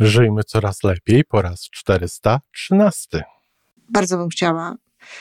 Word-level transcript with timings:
Żyjmy 0.00 0.44
coraz 0.44 0.82
lepiej 0.82 1.24
po 1.24 1.42
raz 1.42 1.68
413. 1.70 3.24
Bardzo 3.88 4.16
bym 4.16 4.28
chciała, 4.28 4.76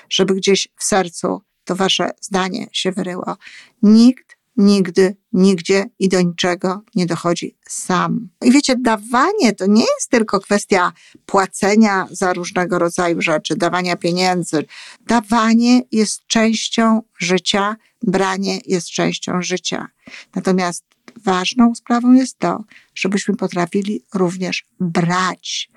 żeby 0.10 0.36
gdzieś 0.36 0.68
w 0.78 0.84
sercu 0.84 1.42
to 1.64 1.76
wasze 1.76 2.10
zdanie 2.22 2.68
się 2.72 2.92
wyryło. 2.92 3.38
Nikt 3.82 4.36
nigdy, 4.58 5.16
nigdzie 5.34 5.86
i 6.00 6.10
do 6.10 6.22
niczego 6.22 6.82
nie 6.96 7.06
dochodzi 7.06 7.58
sam. 7.68 8.30
I 8.44 8.52
wiecie, 8.52 8.76
dawanie 8.76 9.54
to 9.58 9.66
nie 9.66 9.86
jest 9.96 10.10
tylko 10.10 10.40
kwestia 10.40 10.92
płacenia 11.26 12.08
za 12.12 12.34
różnego 12.34 12.80
rodzaju 12.80 13.22
rzeczy, 13.22 13.56
dawania 13.56 13.96
pieniędzy. 13.96 14.66
Dawanie 15.08 15.82
jest 15.92 16.28
częścią 16.28 17.02
życia, 17.20 17.76
branie 18.02 18.60
jest 18.66 18.88
częścią 18.88 19.42
życia. 19.42 19.88
Natomiast 20.36 20.84
ważną 21.24 21.76
sprawą 21.76 22.14
jest 22.14 22.40
to, 22.40 22.64
żebyśmy 22.96 23.36
potrafili 23.36 24.02
również 24.14 24.66
brać. 24.80 25.70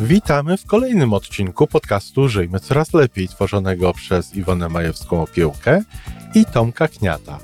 Witamy 0.00 0.56
w 0.56 0.66
kolejnym 0.66 1.12
odcinku 1.12 1.66
podcastu 1.66 2.28
Żyjmy 2.28 2.60
Coraz 2.60 2.94
Lepiej, 2.94 3.28
tworzonego 3.28 3.92
przez 3.92 4.34
Iwonę 4.34 4.68
Majewską 4.68 5.22
Opiełkę 5.22 5.82
i 6.34 6.44
Tomka 6.44 6.88
Kniata. 6.88 7.38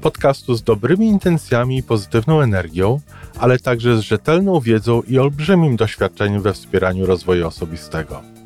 Podcastu 0.00 0.54
z 0.54 0.62
dobrymi 0.62 1.06
intencjami 1.06 1.78
i 1.78 1.82
pozytywną 1.82 2.40
energią, 2.40 3.00
ale 3.38 3.58
także 3.58 3.98
z 3.98 4.00
rzetelną 4.00 4.60
wiedzą 4.60 5.02
i 5.02 5.18
olbrzymim 5.18 5.76
doświadczeniem 5.76 6.42
we 6.42 6.52
wspieraniu 6.52 7.06
rozwoju 7.06 7.46
osobistego. 7.46 8.37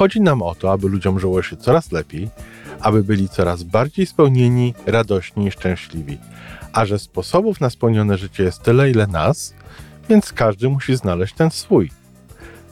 Chodzi 0.00 0.20
nam 0.20 0.42
o 0.42 0.54
to, 0.54 0.72
aby 0.72 0.88
ludziom 0.88 1.20
żyło 1.20 1.42
się 1.42 1.56
coraz 1.56 1.92
lepiej, 1.92 2.28
aby 2.80 3.04
byli 3.04 3.28
coraz 3.28 3.62
bardziej 3.62 4.06
spełnieni, 4.06 4.74
radośni 4.86 5.46
i 5.46 5.50
szczęśliwi. 5.50 6.18
A 6.72 6.84
że 6.84 6.98
sposobów 6.98 7.60
na 7.60 7.70
spełnione 7.70 8.18
życie 8.18 8.42
jest 8.42 8.62
tyle, 8.62 8.90
ile 8.90 9.06
nas, 9.06 9.54
więc 10.08 10.32
każdy 10.32 10.68
musi 10.68 10.96
znaleźć 10.96 11.34
ten 11.34 11.50
swój. 11.50 11.90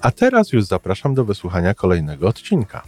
A 0.00 0.10
teraz 0.10 0.52
już 0.52 0.64
zapraszam 0.64 1.14
do 1.14 1.24
wysłuchania 1.24 1.74
kolejnego 1.74 2.28
odcinka. 2.28 2.82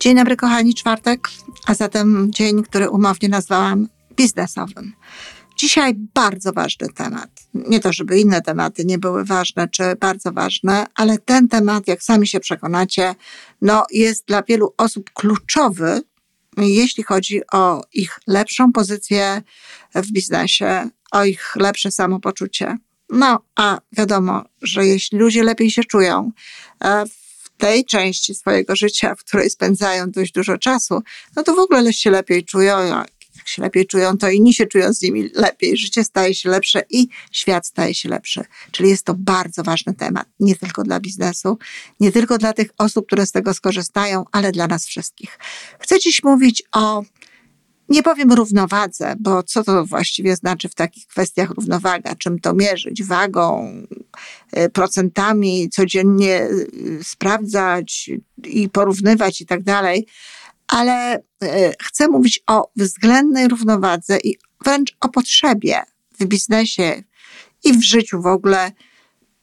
Dzień 0.00 0.16
dobry, 0.16 0.36
kochani, 0.36 0.74
czwartek, 0.74 1.28
a 1.66 1.74
zatem 1.74 2.32
dzień, 2.32 2.62
który 2.62 2.90
umownie 2.90 3.28
nazwałam 3.28 3.88
biznesowym. 4.16 4.92
Dzisiaj 5.56 5.94
bardzo 6.14 6.52
ważny 6.52 6.88
temat. 6.88 7.41
Nie 7.54 7.80
to, 7.80 7.92
żeby 7.92 8.20
inne 8.20 8.42
tematy 8.42 8.84
nie 8.84 8.98
były 8.98 9.24
ważne 9.24 9.68
czy 9.68 9.82
bardzo 10.00 10.32
ważne, 10.32 10.86
ale 10.94 11.18
ten 11.18 11.48
temat, 11.48 11.88
jak 11.88 12.02
sami 12.02 12.26
się 12.26 12.40
przekonacie, 12.40 13.14
no, 13.62 13.84
jest 13.90 14.26
dla 14.26 14.42
wielu 14.42 14.74
osób 14.76 15.10
kluczowy, 15.14 16.00
jeśli 16.56 17.02
chodzi 17.02 17.40
o 17.52 17.82
ich 17.92 18.20
lepszą 18.26 18.72
pozycję 18.72 19.42
w 19.94 20.12
biznesie, 20.12 20.88
o 21.12 21.24
ich 21.24 21.56
lepsze 21.56 21.90
samopoczucie. 21.90 22.76
No, 23.10 23.38
a 23.54 23.78
wiadomo, 23.92 24.44
że 24.62 24.86
jeśli 24.86 25.18
ludzie 25.18 25.42
lepiej 25.42 25.70
się 25.70 25.84
czują 25.84 26.30
e, 26.84 27.04
w 27.06 27.50
tej 27.56 27.84
części 27.84 28.34
swojego 28.34 28.76
życia, 28.76 29.14
w 29.14 29.24
której 29.24 29.50
spędzają 29.50 30.10
dość 30.10 30.32
dużo 30.32 30.58
czasu, 30.58 31.02
no 31.36 31.42
to 31.42 31.54
w 31.54 31.58
ogóle 31.58 31.92
się 31.92 32.10
lepiej 32.10 32.44
czują. 32.44 33.02
Jak 33.42 33.48
się 33.48 33.62
lepiej 33.62 33.86
czują, 33.86 34.18
to 34.18 34.30
inni 34.30 34.54
się 34.54 34.66
czują 34.66 34.92
z 34.92 35.02
nimi 35.02 35.30
lepiej. 35.34 35.76
Życie 35.76 36.04
staje 36.04 36.34
się 36.34 36.48
lepsze 36.48 36.82
i 36.90 37.08
świat 37.32 37.66
staje 37.66 37.94
się 37.94 38.08
lepszy. 38.08 38.44
Czyli 38.70 38.90
jest 38.90 39.04
to 39.04 39.14
bardzo 39.14 39.62
ważny 39.62 39.94
temat, 39.94 40.26
nie 40.40 40.56
tylko 40.56 40.82
dla 40.82 41.00
biznesu, 41.00 41.58
nie 42.00 42.12
tylko 42.12 42.38
dla 42.38 42.52
tych 42.52 42.70
osób, 42.78 43.06
które 43.06 43.26
z 43.26 43.32
tego 43.32 43.54
skorzystają, 43.54 44.24
ale 44.32 44.52
dla 44.52 44.66
nas 44.66 44.86
wszystkich. 44.86 45.38
Chcę 45.78 45.98
dziś 45.98 46.22
mówić 46.22 46.62
o 46.72 47.02
nie 47.88 48.02
powiem 48.02 48.32
równowadze, 48.32 49.14
bo 49.20 49.42
co 49.42 49.64
to 49.64 49.84
właściwie 49.84 50.36
znaczy 50.36 50.68
w 50.68 50.74
takich 50.74 51.06
kwestiach 51.06 51.50
równowaga? 51.50 52.14
Czym 52.14 52.38
to 52.38 52.54
mierzyć? 52.54 53.04
Wagą, 53.04 53.72
y, 54.56 54.70
procentami, 54.70 55.70
codziennie 55.70 56.42
y, 56.42 56.98
sprawdzać 57.02 58.10
i 58.44 58.68
porównywać 58.68 59.40
i 59.40 59.46
tak 59.46 59.62
dalej. 59.62 60.06
Ale 60.72 61.18
y, 61.18 61.22
chcę 61.82 62.08
mówić 62.08 62.40
o 62.46 62.70
względnej 62.76 63.48
równowadze 63.48 64.18
i 64.18 64.38
wręcz 64.64 64.96
o 65.00 65.08
potrzebie 65.08 65.82
w 66.20 66.24
biznesie 66.24 67.02
i 67.64 67.72
w 67.72 67.82
życiu 67.82 68.22
w 68.22 68.26
ogóle 68.26 68.72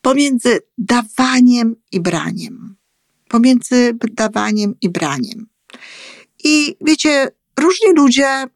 pomiędzy 0.01 0.59
dawaniem 0.77 1.75
i 1.91 1.99
braniem. 1.99 2.75
Pomiędzy 3.27 3.93
dawaniem 4.11 4.75
i 4.81 4.89
braniem. 4.89 5.47
I 6.43 6.75
wiecie, 6.81 7.27
różni 7.59 7.93
ludzie 7.95 8.47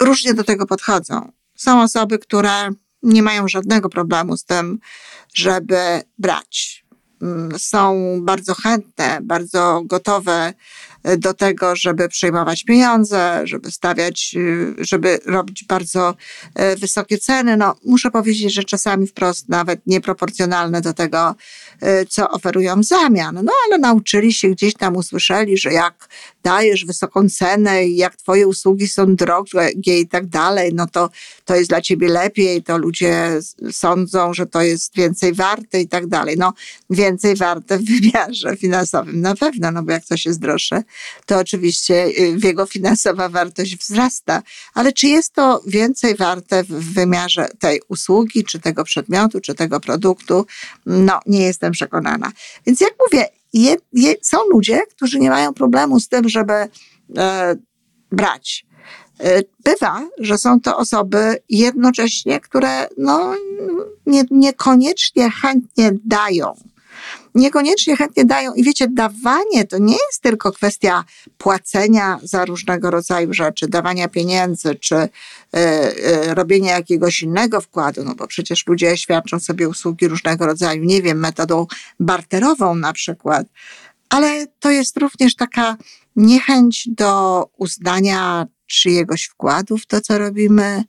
różnie 0.00 0.34
do 0.34 0.44
tego 0.44 0.66
podchodzą. 0.66 1.32
Są 1.56 1.82
osoby, 1.82 2.18
które 2.18 2.70
nie 3.02 3.22
mają 3.22 3.48
żadnego 3.48 3.88
problemu 3.88 4.36
z 4.36 4.44
tym, 4.44 4.78
żeby 5.34 6.02
brać. 6.18 6.84
Mm, 7.22 7.58
są 7.58 8.18
bardzo 8.22 8.54
chętne, 8.54 9.18
bardzo 9.22 9.82
gotowe 9.84 10.54
do 11.18 11.34
tego, 11.34 11.76
żeby 11.76 12.08
przejmować 12.08 12.64
pieniądze, 12.64 13.40
żeby 13.44 13.70
stawiać, 13.70 14.34
y, 14.36 14.74
żeby 14.78 15.18
robić 15.26 15.64
bardzo 15.64 16.14
e, 16.54 16.76
wysokie 16.76 17.18
ceny. 17.18 17.56
No, 17.56 17.74
muszę 17.84 18.10
powiedzieć, 18.10 18.54
że 18.54 18.64
czasami 18.64 19.06
wprost 19.06 19.48
nawet 19.48 19.86
nieproporcjonalne 19.86 20.80
do 20.80 20.92
tego, 20.92 21.34
e, 21.80 22.06
co 22.06 22.30
oferują 22.30 22.80
w 22.80 22.84
zamian. 22.84 23.40
No, 23.44 23.52
ale 23.66 23.78
nauczyli 23.78 24.32
się 24.32 24.48
gdzieś 24.48 24.74
tam, 24.74 24.96
usłyszeli, 24.96 25.58
że 25.58 25.72
jak 25.72 26.08
dajesz 26.42 26.84
wysoką 26.84 27.28
cenę 27.28 27.84
i 27.84 27.96
jak 27.96 28.16
twoje 28.16 28.46
usługi 28.46 28.88
są 28.88 29.16
drogie 29.16 30.00
i 30.00 30.08
tak 30.08 30.26
dalej, 30.26 30.74
no 30.74 30.86
to 30.86 31.10
to 31.44 31.56
jest 31.56 31.68
dla 31.68 31.80
ciebie 31.80 32.08
lepiej, 32.08 32.62
to 32.62 32.78
ludzie 32.78 33.40
sądzą, 33.72 34.34
że 34.34 34.46
to 34.46 34.62
jest 34.62 34.96
więcej 34.96 35.34
warte 35.34 35.80
i 35.80 35.88
tak 35.88 36.06
dalej. 36.06 36.36
No, 36.38 36.52
więcej 37.10 37.36
warte 37.36 37.78
w 37.78 37.84
wymiarze 37.84 38.56
finansowym 38.56 39.20
na 39.20 39.34
pewno, 39.34 39.70
no 39.70 39.82
bo 39.82 39.92
jak 39.92 40.04
coś 40.04 40.26
jest 40.26 40.40
droższe, 40.40 40.82
to 41.26 41.38
oczywiście 41.38 42.06
y, 42.06 42.38
jego 42.42 42.66
finansowa 42.66 43.28
wartość 43.28 43.76
wzrasta. 43.76 44.42
Ale 44.74 44.92
czy 44.92 45.06
jest 45.06 45.34
to 45.34 45.62
więcej 45.66 46.14
warte 46.14 46.64
w 46.64 46.94
wymiarze 46.94 47.48
tej 47.58 47.80
usługi, 47.88 48.44
czy 48.44 48.58
tego 48.58 48.84
przedmiotu, 48.84 49.40
czy 49.40 49.54
tego 49.54 49.80
produktu? 49.80 50.46
No, 50.86 51.20
nie 51.26 51.42
jestem 51.42 51.72
przekonana. 51.72 52.32
Więc 52.66 52.80
jak 52.80 52.94
mówię, 53.00 53.26
je, 53.52 53.76
je, 53.92 54.14
są 54.22 54.38
ludzie, 54.52 54.80
którzy 54.96 55.18
nie 55.18 55.30
mają 55.30 55.54
problemu 55.54 56.00
z 56.00 56.08
tym, 56.08 56.28
żeby 56.28 56.52
e, 56.52 57.56
brać. 58.12 58.66
E, 59.20 59.42
bywa, 59.64 60.08
że 60.18 60.38
są 60.38 60.60
to 60.60 60.76
osoby 60.76 61.36
jednocześnie, 61.48 62.40
które 62.40 62.88
no, 62.98 63.34
nie, 64.06 64.24
niekoniecznie 64.30 65.30
chętnie 65.30 65.92
dają 66.04 66.54
niekoniecznie 67.34 67.96
chętnie 67.96 68.24
dają. 68.24 68.54
I 68.54 68.64
wiecie, 68.64 68.88
dawanie 68.88 69.64
to 69.68 69.78
nie 69.78 69.96
jest 70.08 70.22
tylko 70.22 70.52
kwestia 70.52 71.04
płacenia 71.38 72.18
za 72.22 72.44
różnego 72.44 72.90
rodzaju 72.90 73.34
rzeczy, 73.34 73.68
dawania 73.68 74.08
pieniędzy, 74.08 74.74
czy 74.74 74.96
y, 74.96 75.08
y, 75.56 76.34
robienia 76.34 76.72
jakiegoś 76.72 77.22
innego 77.22 77.60
wkładu, 77.60 78.04
no 78.04 78.14
bo 78.14 78.26
przecież 78.26 78.66
ludzie 78.66 78.96
świadczą 78.96 79.40
sobie 79.40 79.68
usługi 79.68 80.08
różnego 80.08 80.46
rodzaju, 80.46 80.84
nie 80.84 81.02
wiem, 81.02 81.18
metodą 81.18 81.66
barterową 82.00 82.74
na 82.74 82.92
przykład, 82.92 83.46
ale 84.08 84.46
to 84.46 84.70
jest 84.70 84.96
również 84.96 85.36
taka 85.36 85.76
niechęć 86.16 86.88
do 86.88 87.44
uznania 87.56 88.46
czyjegoś 88.66 89.24
wkładu 89.24 89.78
w 89.78 89.86
to, 89.86 90.00
co 90.00 90.18
robimy, 90.18 90.84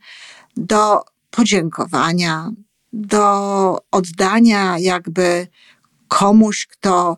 do 0.58 1.02
podziękowania, 1.32 2.52
do 2.94 3.78
oddania 3.92 4.80
jakby 4.80 5.48
komuś, 6.12 6.68
kto 6.68 7.18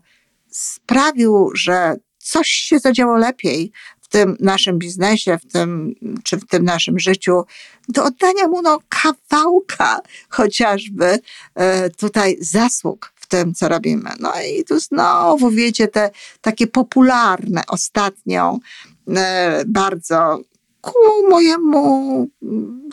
sprawił, 0.50 1.50
że 1.56 1.96
coś 2.18 2.48
się 2.48 2.80
zadziało 2.80 3.18
lepiej 3.18 3.72
w 4.02 4.08
tym 4.08 4.38
naszym 4.40 4.80
biznesie, 4.80 5.38
w 5.38 5.52
tym, 5.52 5.96
czy 6.24 6.38
w 6.38 6.46
tym 6.46 6.64
naszym 6.64 7.00
życiu, 7.00 7.44
do 7.90 8.04
oddania 8.04 8.48
mu 8.48 8.62
no, 8.62 8.80
kawałka 8.90 10.00
chociażby 10.38 11.20
e, 11.56 11.90
tutaj 11.90 12.38
zasług 12.40 13.14
w 13.16 13.28
tym, 13.28 13.54
co 13.54 13.70
robimy. 13.70 14.10
No 14.20 14.34
i 14.58 14.64
tu 14.64 14.80
znowu, 14.80 15.50
wiecie, 15.50 15.88
te 15.88 16.12
takie 16.42 16.68
popularne 16.68 17.62
ostatnio 17.68 18.60
e, 19.08 19.64
bardzo 19.68 20.40
ku 20.82 20.94
mojemu 21.30 22.28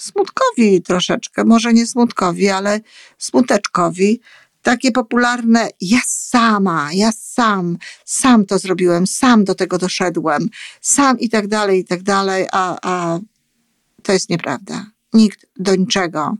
smutkowi 0.00 0.82
troszeczkę, 0.82 1.44
może 1.44 1.72
nie 1.72 1.86
smutkowi, 1.86 2.48
ale 2.48 2.80
smuteczkowi, 3.18 4.20
takie 4.62 4.92
popularne 4.92 5.68
ja 5.80 6.00
sama, 6.06 6.90
ja 6.92 7.12
sam, 7.12 7.78
sam 8.04 8.46
to 8.46 8.58
zrobiłem, 8.58 9.06
sam 9.06 9.44
do 9.44 9.54
tego 9.54 9.78
doszedłem, 9.78 10.48
sam 10.80 11.18
i 11.18 11.28
tak 11.28 11.48
dalej, 11.48 11.80
i 11.80 11.84
tak 11.84 12.02
dalej, 12.02 12.46
a, 12.52 12.78
a 12.82 13.18
to 14.02 14.12
jest 14.12 14.30
nieprawda. 14.30 14.86
Nikt 15.12 15.46
do 15.56 15.74
niczego, 15.76 16.34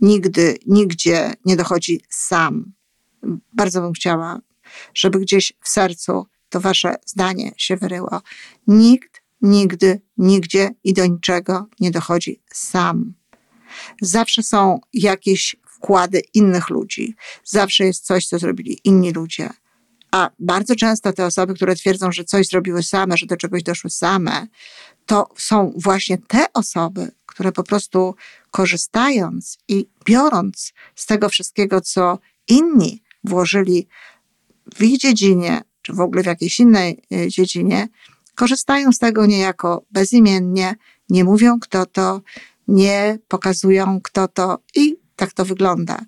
nigdy, 0.00 0.58
nigdzie 0.66 1.32
nie 1.44 1.56
dochodzi 1.56 2.00
sam. 2.08 2.72
Bardzo 3.52 3.80
bym 3.80 3.92
chciała, 3.92 4.40
żeby 4.94 5.20
gdzieś 5.20 5.52
w 5.62 5.68
sercu 5.68 6.26
to 6.48 6.60
wasze 6.60 6.94
zdanie 7.06 7.52
się 7.56 7.76
wyryło. 7.76 8.22
Nikt 8.66 9.22
nigdy, 9.42 10.00
nigdzie 10.16 10.70
i 10.84 10.92
do 10.92 11.06
niczego 11.06 11.66
nie 11.80 11.90
dochodzi 11.90 12.42
sam. 12.52 13.14
Zawsze 14.00 14.42
są 14.42 14.80
jakieś 14.92 15.56
wkłady 15.76 16.22
innych 16.34 16.70
ludzi, 16.70 17.14
zawsze 17.44 17.84
jest 17.84 18.04
coś, 18.04 18.26
co 18.26 18.38
zrobili 18.38 18.78
inni 18.84 19.12
ludzie. 19.12 19.50
A 20.10 20.30
bardzo 20.38 20.74
często 20.74 21.12
te 21.12 21.26
osoby, 21.26 21.54
które 21.54 21.74
twierdzą, 21.74 22.12
że 22.12 22.24
coś 22.24 22.46
zrobiły 22.46 22.82
same, 22.82 23.16
że 23.16 23.26
do 23.26 23.36
czegoś 23.36 23.62
doszły 23.62 23.90
same, 23.90 24.46
to 25.06 25.28
są 25.36 25.72
właśnie 25.76 26.18
te 26.18 26.52
osoby, 26.52 27.12
które 27.26 27.52
po 27.52 27.62
prostu 27.62 28.14
korzystając 28.50 29.58
i 29.68 29.88
biorąc 30.04 30.72
z 30.94 31.06
tego 31.06 31.28
wszystkiego, 31.28 31.80
co 31.80 32.18
inni 32.48 33.02
włożyli 33.24 33.88
w 34.74 34.82
ich 34.82 34.98
dziedzinie, 34.98 35.62
czy 35.82 35.92
w 35.92 36.00
ogóle 36.00 36.22
w 36.22 36.26
jakiejś 36.26 36.60
innej 36.60 37.02
e, 37.12 37.28
dziedzinie, 37.28 37.88
korzystają 38.34 38.92
z 38.92 38.98
tego 38.98 39.26
niejako 39.26 39.84
bezimiennie, 39.90 40.74
nie 41.08 41.24
mówią 41.24 41.60
kto 41.60 41.86
to, 41.86 42.20
nie 42.68 43.18
pokazują 43.28 44.00
kto 44.00 44.28
to 44.28 44.58
i 44.74 44.95
tak 45.16 45.32
to 45.32 45.44
wygląda. 45.44 46.00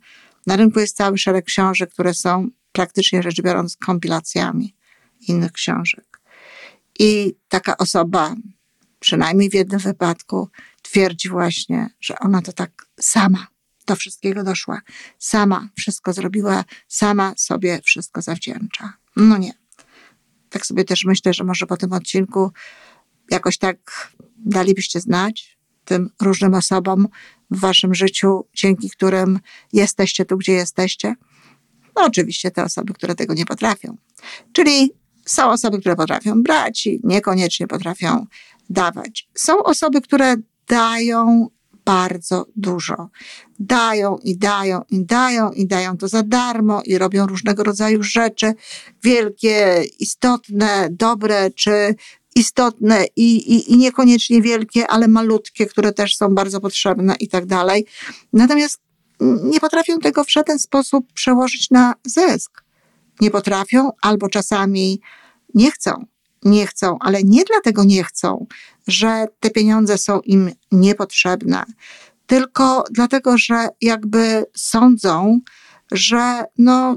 Na 0.46 0.56
rynku 0.56 0.80
jest 0.80 0.96
cały 0.96 1.18
szereg 1.18 1.44
książek, 1.44 1.90
które 1.90 2.14
są 2.14 2.48
praktycznie 2.72 3.22
rzecz 3.22 3.42
biorąc 3.42 3.76
kompilacjami 3.76 4.74
innych 5.28 5.52
książek. 5.52 6.20
I 6.98 7.34
taka 7.48 7.76
osoba, 7.76 8.34
przynajmniej 9.00 9.50
w 9.50 9.54
jednym 9.54 9.80
wypadku, 9.80 10.48
twierdzi 10.82 11.28
właśnie, 11.28 11.90
że 12.00 12.18
ona 12.18 12.42
to 12.42 12.52
tak 12.52 12.86
sama 13.00 13.46
do 13.86 13.96
wszystkiego 13.96 14.44
doszła. 14.44 14.80
Sama 15.18 15.68
wszystko 15.76 16.12
zrobiła, 16.12 16.64
sama 16.88 17.34
sobie 17.36 17.80
wszystko 17.84 18.22
zawdzięcza. 18.22 18.92
No 19.16 19.38
nie. 19.38 19.52
Tak 20.50 20.66
sobie 20.66 20.84
też 20.84 21.04
myślę, 21.04 21.34
że 21.34 21.44
może 21.44 21.66
po 21.66 21.76
tym 21.76 21.92
odcinku 21.92 22.52
jakoś 23.30 23.58
tak 23.58 24.12
dalibyście 24.36 25.00
znać 25.00 25.58
tym 25.84 26.10
różnym 26.20 26.54
osobom 26.54 27.08
w 27.50 27.60
waszym 27.60 27.94
życiu, 27.94 28.44
dzięki 28.54 28.90
którym 28.90 29.40
jesteście 29.72 30.24
tu, 30.24 30.36
gdzie 30.36 30.52
jesteście. 30.52 31.14
No 31.96 32.04
oczywiście 32.04 32.50
te 32.50 32.64
osoby, 32.64 32.94
które 32.94 33.14
tego 33.14 33.34
nie 33.34 33.46
potrafią. 33.46 33.96
Czyli 34.52 34.92
są 35.24 35.50
osoby, 35.50 35.80
które 35.80 35.96
potrafią 35.96 36.42
brać 36.42 36.86
i 36.86 37.00
niekoniecznie 37.04 37.66
potrafią 37.66 38.26
dawać. 38.70 39.28
Są 39.34 39.62
osoby, 39.62 40.00
które 40.00 40.36
dają 40.68 41.48
bardzo 41.84 42.46
dużo. 42.56 43.08
Dają 43.58 44.18
i 44.24 44.38
dają 44.38 44.82
i 44.90 45.04
dają 45.04 45.50
i 45.50 45.66
dają 45.66 45.96
to 45.96 46.08
za 46.08 46.22
darmo 46.22 46.82
i 46.84 46.98
robią 46.98 47.26
różnego 47.26 47.64
rodzaju 47.64 48.02
rzeczy 48.02 48.54
wielkie, 49.02 49.84
istotne, 49.98 50.88
dobre 50.90 51.50
czy 51.50 51.94
istotne 52.38 53.04
i, 53.16 53.36
i, 53.36 53.72
i 53.72 53.76
niekoniecznie 53.76 54.42
wielkie, 54.42 54.86
ale 54.86 55.08
malutkie, 55.08 55.66
które 55.66 55.92
też 55.92 56.16
są 56.16 56.34
bardzo 56.34 56.60
potrzebne 56.60 57.14
i 57.20 57.28
tak 57.28 57.46
dalej. 57.46 57.86
Natomiast 58.32 58.80
nie 59.20 59.60
potrafią 59.60 59.98
tego 59.98 60.24
w 60.24 60.30
żaden 60.30 60.58
sposób 60.58 61.12
przełożyć 61.12 61.70
na 61.70 61.94
zysk. 62.04 62.64
Nie 63.20 63.30
potrafią 63.30 63.90
albo 64.02 64.28
czasami 64.28 65.00
nie 65.54 65.70
chcą. 65.70 66.06
Nie 66.44 66.66
chcą, 66.66 66.96
ale 67.00 67.22
nie 67.22 67.44
dlatego 67.44 67.84
nie 67.84 68.04
chcą, 68.04 68.46
że 68.86 69.26
te 69.40 69.50
pieniądze 69.50 69.98
są 69.98 70.20
im 70.20 70.50
niepotrzebne, 70.72 71.64
tylko 72.26 72.84
dlatego, 72.90 73.38
że 73.38 73.68
jakby 73.80 74.44
sądzą, 74.56 75.40
że 75.92 76.44
no, 76.58 76.96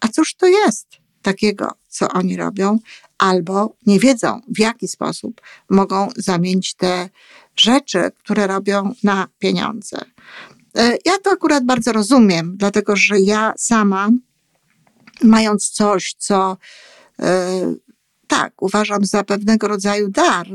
a 0.00 0.08
cóż 0.08 0.34
to 0.34 0.46
jest 0.46 0.86
takiego, 1.22 1.70
co 1.88 2.08
oni 2.08 2.36
robią, 2.36 2.78
albo 3.18 3.76
nie 3.86 3.98
wiedzą, 3.98 4.40
w 4.48 4.58
jaki 4.58 4.88
sposób 4.88 5.40
mogą 5.70 6.08
zamienić 6.16 6.74
te 6.74 7.08
rzeczy, 7.56 8.10
które 8.18 8.46
robią 8.46 8.94
na 9.02 9.28
pieniądze. 9.38 9.98
E, 10.76 10.98
ja 11.04 11.18
to 11.18 11.30
akurat 11.30 11.64
bardzo 11.64 11.92
rozumiem, 11.92 12.56
dlatego 12.56 12.96
że 12.96 13.20
ja 13.20 13.52
sama, 13.58 14.08
mając 15.22 15.70
coś, 15.70 16.14
co 16.18 16.56
e, 17.20 17.74
tak, 18.26 18.62
uważam 18.62 19.04
za 19.04 19.24
pewnego 19.24 19.68
rodzaju 19.68 20.08
dar, 20.08 20.46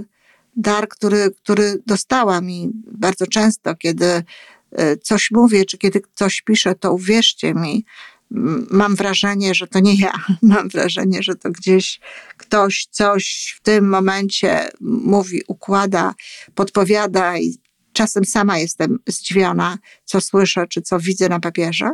dar, 0.56 0.88
który, 0.88 1.32
który 1.44 1.82
dostałam 1.86 2.50
i 2.50 2.72
bardzo 2.92 3.28
często, 3.28 3.76
kiedy 3.76 4.24
e, 4.72 4.98
coś 4.98 5.32
mówię, 5.32 5.66
czy 5.66 5.78
kiedy 5.78 6.02
coś 6.16 6.42
piszę, 6.42 6.76
to 6.76 6.94
uwierzcie 6.94 7.54
mi, 7.54 7.86
mam 8.72 8.96
wrażenie, 8.96 9.56
że 9.56 9.68
to 9.68 9.80
nie 9.80 9.96
ja. 9.96 10.14
Mam 10.42 10.70
wrażenie, 10.70 11.24
że 11.24 11.36
to 11.36 11.52
gdzieś 11.52 12.00
ktoś 12.38 12.88
coś 12.92 13.56
w 13.58 13.62
tym 13.62 13.90
momencie 13.90 14.70
mówi, 14.82 15.42
układa, 15.48 16.14
podpowiada 16.56 17.38
i 17.38 17.58
czasem 17.94 18.26
sama 18.26 18.58
jestem 18.58 19.00
zdziwiona, 19.08 19.78
co 20.06 20.22
słyszę, 20.22 20.68
czy 20.68 20.82
co 20.82 21.00
widzę 21.00 21.30
na 21.30 21.40
papierze. 21.40 21.92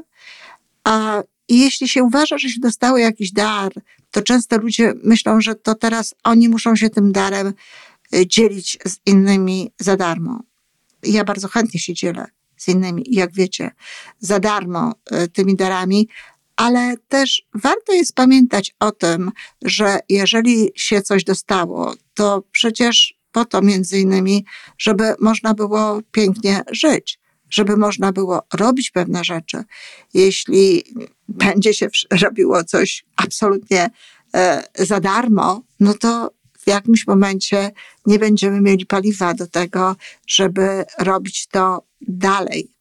A 0.84 1.24
jeśli 1.50 1.88
się 1.88 2.04
uważa, 2.04 2.38
że 2.38 2.50
się 2.50 2.60
dostało 2.60 2.98
jakiś 2.98 3.32
dar, 3.32 3.72
to 4.12 4.22
często 4.22 4.58
ludzie 4.58 4.94
myślą, 5.04 5.42
że 5.42 5.56
to 5.56 5.76
teraz 5.76 6.16
oni 6.24 6.50
muszą 6.50 6.76
się 6.76 6.90
tym 6.90 7.12
darem 7.12 7.54
y, 8.16 8.28
dzielić 8.28 8.78
z 8.86 8.98
innymi 9.06 9.72
za 9.80 9.98
darmo. 9.98 10.44
Ja 11.04 11.24
bardzo 11.24 11.48
chętnie 11.48 11.80
się 11.80 11.94
dzielę 11.94 12.35
z 12.57 12.68
innymi, 12.68 13.04
jak 13.07 13.34
wiecie, 13.34 13.72
za 14.19 14.40
darmo 14.40 14.94
y, 15.24 15.28
tymi 15.28 15.56
darami, 15.56 16.07
ale 16.56 16.96
też 17.07 17.44
warto 17.54 17.94
jest 17.94 18.16
pamiętać 18.16 18.75
o 18.80 18.92
tym, 18.92 19.31
że 19.62 20.00
jeżeli 20.10 20.72
się 20.75 21.02
coś 21.02 21.24
dostało, 21.24 21.94
to 22.13 22.44
przecież 22.52 23.16
po 23.31 23.46
to 23.46 23.62
między 23.62 24.00
innymi, 24.00 24.46
żeby 24.78 25.16
można 25.19 25.54
było 25.54 26.02
pięknie 26.12 26.62
żyć, 26.72 27.19
żeby 27.50 27.78
można 27.78 28.12
było 28.12 28.44
robić 28.54 28.92
pewne 28.92 29.24
rzeczy. 29.24 29.63
Jeśli 30.13 30.84
będzie 31.28 31.74
się 31.74 31.88
robiło 32.22 32.63
coś 32.63 33.06
absolutnie 33.16 33.90
e, 34.34 34.63
za 34.75 35.00
darmo, 35.00 35.62
no 35.80 35.94
to 35.94 36.31
w 36.60 36.68
jakimś 36.68 37.08
momencie 37.08 37.72
nie 38.06 38.19
będziemy 38.19 38.62
mieli 38.62 38.86
paliwa 38.86 39.34
do 39.34 39.48
tego, 39.48 39.96
żeby 40.28 40.86
robić 41.00 41.48
to 41.48 41.84
dalej. 42.07 42.72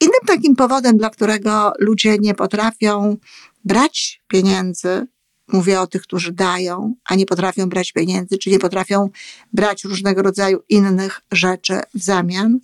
Innym 0.00 0.20
takim 0.26 0.56
powodem, 0.56 0.96
dla 0.96 1.10
którego 1.10 1.72
ludzie 1.78 2.18
nie 2.18 2.34
potrafią 2.34 3.16
brać 3.64 4.22
pieniędzy, 4.28 5.06
mówię 5.52 5.80
o 5.80 5.86
tych, 5.86 6.02
którzy 6.02 6.32
dają, 6.32 6.94
a 7.04 7.14
nie 7.14 7.26
potrafią 7.26 7.68
brać 7.68 7.92
pieniędzy, 7.92 8.38
czy 8.38 8.50
nie 8.50 8.58
potrafią 8.58 9.08
brać 9.52 9.84
różnego 9.84 10.22
rodzaju 10.22 10.58
innych 10.68 11.20
rzeczy 11.32 11.80
w 11.94 12.02
zamian, 12.02 12.58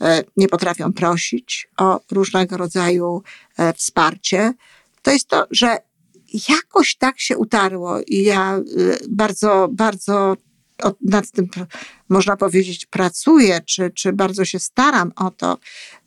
e, 0.00 0.24
nie 0.36 0.48
potrafią 0.48 0.92
prosić 0.92 1.68
o 1.76 2.00
różnego 2.10 2.56
rodzaju 2.56 3.22
e, 3.58 3.72
wsparcie, 3.72 4.52
to 5.02 5.10
jest 5.10 5.28
to, 5.28 5.46
że 5.50 5.78
jakoś 6.48 6.96
tak 6.96 7.20
się 7.20 7.38
utarło 7.38 8.00
i 8.06 8.22
ja 8.22 8.56
e, 8.56 8.62
bardzo, 9.08 9.68
bardzo 10.82 10.96
nad 11.00 11.30
tym, 11.30 11.48
można 12.08 12.36
powiedzieć, 12.36 12.86
pracuję, 12.86 13.60
czy, 13.66 13.90
czy 13.90 14.12
bardzo 14.12 14.44
się 14.44 14.58
staram 14.58 15.12
o 15.16 15.30
to, 15.30 15.58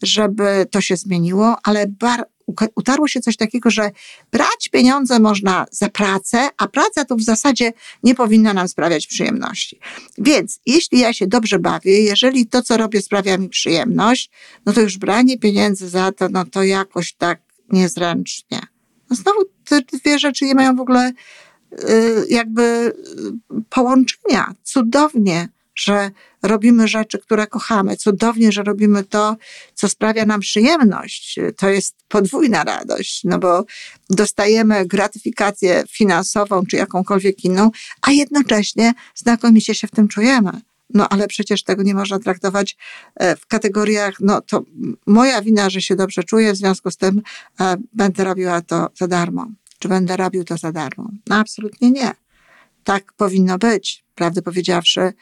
żeby 0.04 0.66
to 0.72 0.82
się 0.82 0.98
zmieniło, 0.98 1.58
ale 1.64 1.88
bar, 1.88 2.26
utarło 2.76 3.08
się 3.08 3.20
coś 3.20 3.38
takiego, 3.38 3.70
że 3.70 3.92
brać 4.32 4.70
pieniądze 4.72 5.20
można 5.20 5.66
za 5.72 5.90
pracę, 5.90 6.50
a 6.58 6.68
praca 6.68 7.06
to 7.06 7.16
w 7.16 7.22
zasadzie 7.22 7.74
nie 8.04 8.16
powinna 8.16 8.54
nam 8.54 8.68
sprawiać 8.68 9.08
przyjemności. 9.08 9.80
Więc 10.18 10.60
jeśli 10.66 11.00
ja 11.00 11.14
się 11.14 11.28
dobrze 11.28 11.60
bawię, 11.60 12.04
jeżeli 12.04 12.48
to, 12.48 12.62
co 12.62 12.78
robię, 12.78 13.02
sprawia 13.02 13.38
mi 13.38 13.50
przyjemność, 13.50 14.30
no 14.66 14.74
to 14.74 14.82
już 14.82 14.98
branie 14.98 15.40
pieniędzy 15.40 15.90
za 15.90 16.12
to, 16.12 16.30
no 16.30 16.46
to 16.46 16.64
jakoś 16.64 17.14
tak 17.14 17.42
niezręcznie. 17.70 18.60
No 19.10 19.16
znowu 19.16 19.46
te 19.66 19.82
dwie 19.82 20.20
rzeczy 20.20 20.46
nie 20.46 20.56
mają 20.56 20.76
w 20.76 20.80
ogóle 20.80 21.12
jakby 22.30 22.62
y, 22.62 22.94
połączenia. 23.70 24.54
Cudownie, 24.64 25.50
że 25.76 26.12
robimy 26.44 26.88
rzeczy, 26.88 27.20
które 27.20 27.48
kochamy. 27.48 27.98
Cudownie, 27.98 28.52
że 28.52 28.64
robimy 28.64 29.04
to, 29.04 29.36
co 29.74 29.90
sprawia 29.90 30.26
nam 30.26 30.40
przyjemność. 30.40 31.40
To 31.58 31.70
jest 31.70 31.96
podwójna 32.08 32.64
radość, 32.64 33.24
no 33.24 33.40
bo 33.40 33.66
dostajemy 34.10 34.86
gratyfikację 34.86 35.84
finansową 35.90 36.66
czy 36.66 36.76
jakąkolwiek 36.76 37.44
inną, 37.44 37.72
a 38.02 38.12
jednocześnie 38.12 38.94
znakomicie 39.16 39.76
się 39.76 39.88
w 39.88 39.92
tym 39.92 40.08
czujemy. 40.08 40.52
No 40.94 41.10
ale 41.10 41.28
przecież 41.28 41.64
tego 41.64 41.84
nie 41.84 41.94
można 41.94 42.20
traktować 42.20 42.78
e, 43.16 43.36
w 43.36 43.48
kategoriach, 43.48 44.14
no 44.20 44.42
to 44.42 44.64
moja 45.06 45.42
wina, 45.42 45.70
że 45.70 45.82
się 45.82 45.96
dobrze 45.96 46.24
czuję, 46.24 46.54
w 46.54 46.58
związku 46.58 46.92
z 46.92 46.98
tym 46.98 47.22
e, 47.60 47.78
będę 47.94 48.24
robiła 48.24 48.62
to 48.62 48.90
za 48.96 49.08
darmo. 49.08 49.48
Czy 49.80 49.88
będę 49.88 50.18
robił 50.18 50.44
to 50.44 50.58
za 50.58 50.72
darmo? 50.72 51.10
No 51.28 51.36
absolutnie 51.36 51.92
nie. 51.92 52.12
Tak 52.84 53.14
powinno 53.14 53.58
być. 53.58 54.06
Prawdę 54.16 54.42
powiedziawszy, 54.42 55.14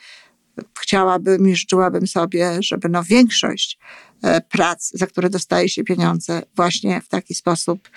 chciałabym 0.79 1.49
i 1.49 1.55
życzyłabym 1.55 2.07
sobie, 2.07 2.57
żeby 2.59 2.89
no 2.89 3.03
większość 3.03 3.79
e, 4.23 4.41
prac, 4.41 4.91
za 4.93 5.07
które 5.07 5.29
dostaje 5.29 5.69
się 5.69 5.83
pieniądze, 5.83 6.41
właśnie 6.55 7.01
w 7.01 7.07
taki 7.07 7.35
sposób 7.35 7.89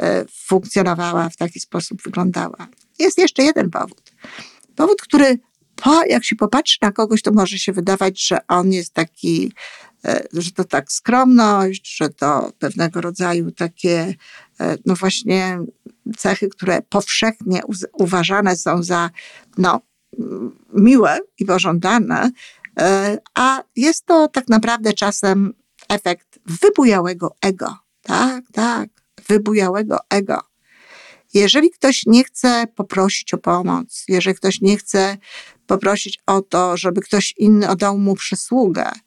e, 0.00 0.24
funkcjonowała, 0.32 1.28
w 1.28 1.36
taki 1.36 1.60
sposób 1.60 2.02
wyglądała. 2.02 2.68
Jest 2.98 3.18
jeszcze 3.18 3.42
jeden 3.42 3.70
powód. 3.70 4.12
Powód, 4.76 5.02
który 5.02 5.38
po, 5.76 6.02
jak 6.08 6.24
się 6.24 6.36
popatrzy 6.36 6.78
na 6.82 6.92
kogoś, 6.92 7.22
to 7.22 7.32
może 7.32 7.58
się 7.58 7.72
wydawać, 7.72 8.26
że 8.26 8.46
on 8.48 8.72
jest 8.72 8.94
taki, 8.94 9.52
że 10.32 10.52
to 10.52 10.64
tak 10.64 10.92
skromność, 10.92 11.96
że 11.96 12.08
to 12.08 12.52
pewnego 12.58 13.00
rodzaju 13.00 13.50
takie, 13.50 14.14
e, 14.60 14.76
no 14.86 14.94
właśnie 14.94 15.58
cechy, 16.16 16.48
które 16.48 16.82
powszechnie 16.82 17.62
uważane 17.92 18.56
są 18.56 18.82
za, 18.82 19.10
no, 19.58 19.80
miłe 20.74 21.18
i 21.38 21.44
pożądane, 21.44 22.30
e, 22.78 23.18
a 23.34 23.62
jest 23.76 24.06
to 24.06 24.28
tak 24.28 24.48
naprawdę 24.48 24.92
czasem 24.92 25.54
efekt 25.88 26.38
wybujałego 26.46 27.34
ego. 27.40 27.76
Tak, 28.02 28.44
tak, 28.52 28.88
wybujałego 29.28 29.98
ego. 30.10 30.40
Jeżeli 31.34 31.70
ktoś 31.70 32.06
nie 32.06 32.24
chce 32.24 32.66
poprosić 32.74 33.34
o 33.34 33.38
pomoc, 33.38 34.04
jeżeli 34.08 34.36
ktoś 34.36 34.60
nie 34.60 34.76
chce 34.76 35.16
poprosić 35.66 36.18
o 36.26 36.42
to, 36.42 36.76
żeby 36.76 37.00
ktoś 37.00 37.34
inny 37.38 37.68
oddał 37.68 37.98
mu 37.98 38.14
przysługę, 38.14 38.86
e, 38.86 39.05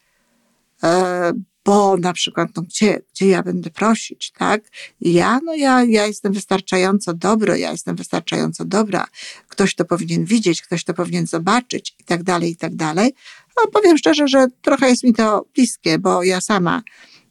bo 1.65 1.98
na 1.98 2.13
przykład, 2.13 2.50
no 2.55 2.62
gdzie, 2.62 3.01
gdzie 3.13 3.27
ja 3.27 3.43
będę 3.43 3.69
prosić, 3.69 4.31
tak? 4.31 4.62
Ja, 5.01 5.39
no 5.45 5.55
ja, 5.55 5.83
ja 5.83 6.07
jestem 6.07 6.33
wystarczająco 6.33 7.13
dobry, 7.13 7.59
ja 7.59 7.71
jestem 7.71 7.95
wystarczająco 7.95 8.65
dobra, 8.65 9.07
ktoś 9.48 9.75
to 9.75 9.86
powinien 9.86 10.25
widzieć, 10.25 10.62
ktoś 10.62 10.83
to 10.83 10.93
powinien 10.93 11.27
zobaczyć 11.27 11.95
i 12.00 12.03
tak 12.03 12.24
dalej, 12.24 12.51
i 12.51 12.55
tak 12.55 12.75
dalej. 12.75 13.13
No, 13.57 13.71
powiem 13.71 13.98
szczerze, 13.98 14.27
że 14.27 14.48
trochę 14.62 14.89
jest 14.89 15.03
mi 15.03 15.13
to 15.13 15.45
bliskie, 15.55 16.00
bo 16.00 16.24
ja 16.24 16.41
sama 16.41 16.81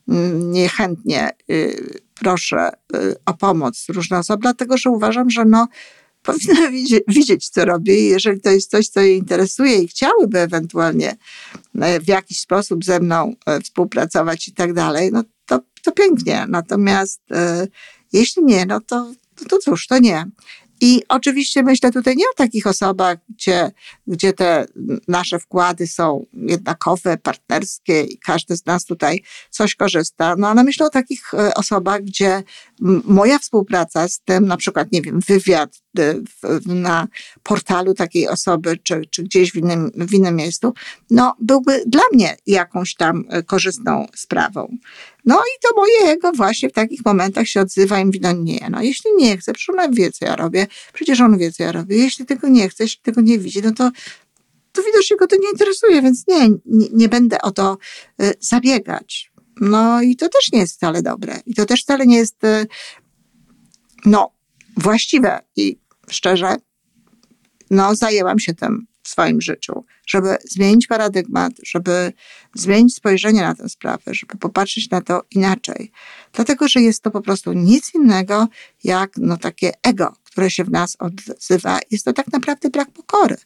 mm, 0.09 0.53
niechętnie 0.53 1.31
y, 1.51 2.01
proszę 2.15 2.71
y, 2.97 3.15
o 3.27 3.35
pomoc 3.35 3.85
różne 3.89 4.19
osoby, 4.19 4.43
dlatego 4.43 4.79
że 4.79 4.91
uważam, 4.91 5.31
że 5.31 5.45
no, 5.45 5.69
powinna 6.33 6.71
widzieć, 7.09 7.49
co 7.49 7.65
robię 7.65 8.01
i 8.01 8.05
jeżeli 8.05 8.41
to 8.41 8.51
jest 8.51 8.71
coś, 8.71 8.89
co 8.89 9.01
je 9.01 9.17
interesuje 9.17 9.83
i 9.83 9.89
chciałyby 9.89 10.39
ewentualnie 10.39 11.17
e, 11.81 12.01
w 12.01 12.09
jakiś 12.09 12.41
sposób 12.41 12.85
ze 12.85 13.01
mną 13.01 13.35
e, 13.47 13.61
współpracować 13.61 14.49
i 14.49 14.53
tak 14.53 14.73
dalej, 14.73 15.11
no 15.13 15.25
to, 15.47 15.61
to 15.83 15.93
pięknie. 15.93 16.47
Natomiast 16.49 17.21
e, 17.31 17.67
jeśli 18.13 18.45
nie, 18.45 18.67
no 18.67 18.81
to, 18.81 19.13
to 19.49 19.59
cóż, 19.59 19.87
to 19.87 19.99
nie. 19.99 20.25
I 20.81 21.03
oczywiście 21.09 21.63
myślę 21.63 21.93
tutaj 21.93 22.17
nie 22.17 22.25
o 22.25 22.37
takich 22.37 22.67
osobach, 22.67 23.19
gdzie, 23.29 23.71
gdzie 24.09 24.33
te 24.33 24.67
nasze 25.09 25.39
wkłady 25.39 25.87
są 25.87 26.27
jednakowe, 26.33 27.17
partnerskie 27.17 28.03
i 28.03 28.19
każdy 28.19 28.57
z 28.57 28.67
nas 28.67 28.85
tutaj 28.85 29.23
coś 29.51 29.75
korzysta, 29.75 30.37
no 30.39 30.49
ale 30.49 30.65
myślę 30.65 30.87
o 30.87 30.91
takich 30.91 31.35
e, 31.35 31.55
osobach, 31.55 32.03
gdzie 32.03 32.43
moja 33.05 33.39
współpraca 33.39 34.09
z 34.09 34.21
tym, 34.21 34.47
na 34.47 34.57
przykład, 34.57 34.93
nie 34.93 35.03
wiem, 35.03 35.21
wywiad 35.27 35.83
e, 35.99 36.15
na 36.67 37.09
portalu 37.43 37.95
takiej 37.95 38.29
osoby, 38.29 38.77
czy, 38.83 39.03
czy 39.11 39.23
gdzieś 39.23 39.53
w 39.53 39.57
innym, 39.57 39.91
w 39.95 40.15
innym 40.15 40.37
miejscu, 40.37 40.75
no 41.11 41.37
byłby 41.41 41.83
dla 41.87 42.03
mnie 42.13 42.37
jakąś 42.47 42.95
tam 42.95 43.25
e, 43.29 43.43
korzystną 43.43 44.07
sprawą. 44.15 44.77
No 45.25 45.37
i 45.37 45.61
to 45.63 45.69
moje 45.77 46.13
ego 46.13 46.33
właśnie 46.33 46.69
w 46.69 46.73
takich 46.73 47.05
momentach 47.05 47.47
się 47.47 47.61
odzywa 47.61 48.01
i 48.01 48.05
mówi, 48.05 48.21
no 48.23 48.33
nie, 48.33 48.69
no 48.71 48.83
jeśli 48.83 49.11
nie 49.19 49.39
chce, 49.39 49.53
przecież 49.53 49.71
ona 49.71 49.89
wie, 49.89 50.13
co 50.13 50.25
ja 50.25 50.37
robię, 50.37 50.67
przecież 50.93 51.21
on 51.21 51.39
wie, 51.39 51.53
co 51.53 51.63
ja 51.63 51.73
robię. 51.73 51.97
Jeśli 51.97 52.27
tego 52.27 52.49
nie 52.49 52.69
chce, 52.69 52.85
jeśli 52.85 53.03
tego 53.03 53.21
nie 53.21 53.39
widzi, 53.39 53.63
no 53.63 53.73
to, 53.73 53.91
to 54.73 54.83
widocznie 54.83 55.17
go 55.17 55.27
to 55.27 55.37
nie 55.37 55.51
interesuje, 55.53 56.03
więc 56.03 56.25
nie, 56.29 56.49
nie, 56.49 56.87
nie 56.93 57.09
będę 57.09 57.41
o 57.43 57.51
to 57.51 57.79
y, 58.23 58.35
zabiegać. 58.41 59.33
No 59.61 60.03
i 60.03 60.17
to 60.17 60.29
też 60.29 60.53
nie 60.53 60.59
jest 60.59 60.75
wcale 60.75 61.03
dobre. 61.03 61.41
I 61.47 61.55
to 61.55 61.67
też 61.67 61.83
wcale 61.83 62.07
nie 62.07 62.17
jest, 62.17 62.45
y, 62.45 62.67
no, 64.05 64.33
właściwe. 64.77 65.41
I 65.57 65.79
szczerze, 66.11 66.57
no, 67.71 67.95
zajęłam 67.95 68.39
się 68.39 68.55
tym 68.55 68.87
w 69.03 69.09
swoim 69.09 69.41
życiu, 69.41 69.85
żeby 70.07 70.37
zmienić 70.45 70.87
paradygmat, 70.87 71.53
żeby 71.67 72.13
zmienić 72.55 72.95
spojrzenie 72.95 73.41
na 73.41 73.55
tę 73.55 73.69
sprawę, 73.69 74.15
żeby 74.15 74.37
popatrzeć 74.37 74.91
na 74.91 75.01
to 75.01 75.23
inaczej. 75.31 75.93
Dlatego, 76.33 76.69
że 76.69 76.81
jest 76.81 77.03
to 77.03 77.11
po 77.11 77.21
prostu 77.21 77.53
nic 77.53 77.95
innego 77.95 78.49
jak 78.85 79.11
no, 79.17 79.37
takie 79.37 79.73
ego, 79.83 80.17
które 80.25 80.51
się 80.51 80.65
w 80.65 80.71
nas 80.71 80.97
odzywa. 80.99 81.79
Jest 81.91 82.05
to 82.05 82.13
tak 82.13 82.33
naprawdę 82.33 82.71
brak 82.71 82.91
pokory. 82.91 83.37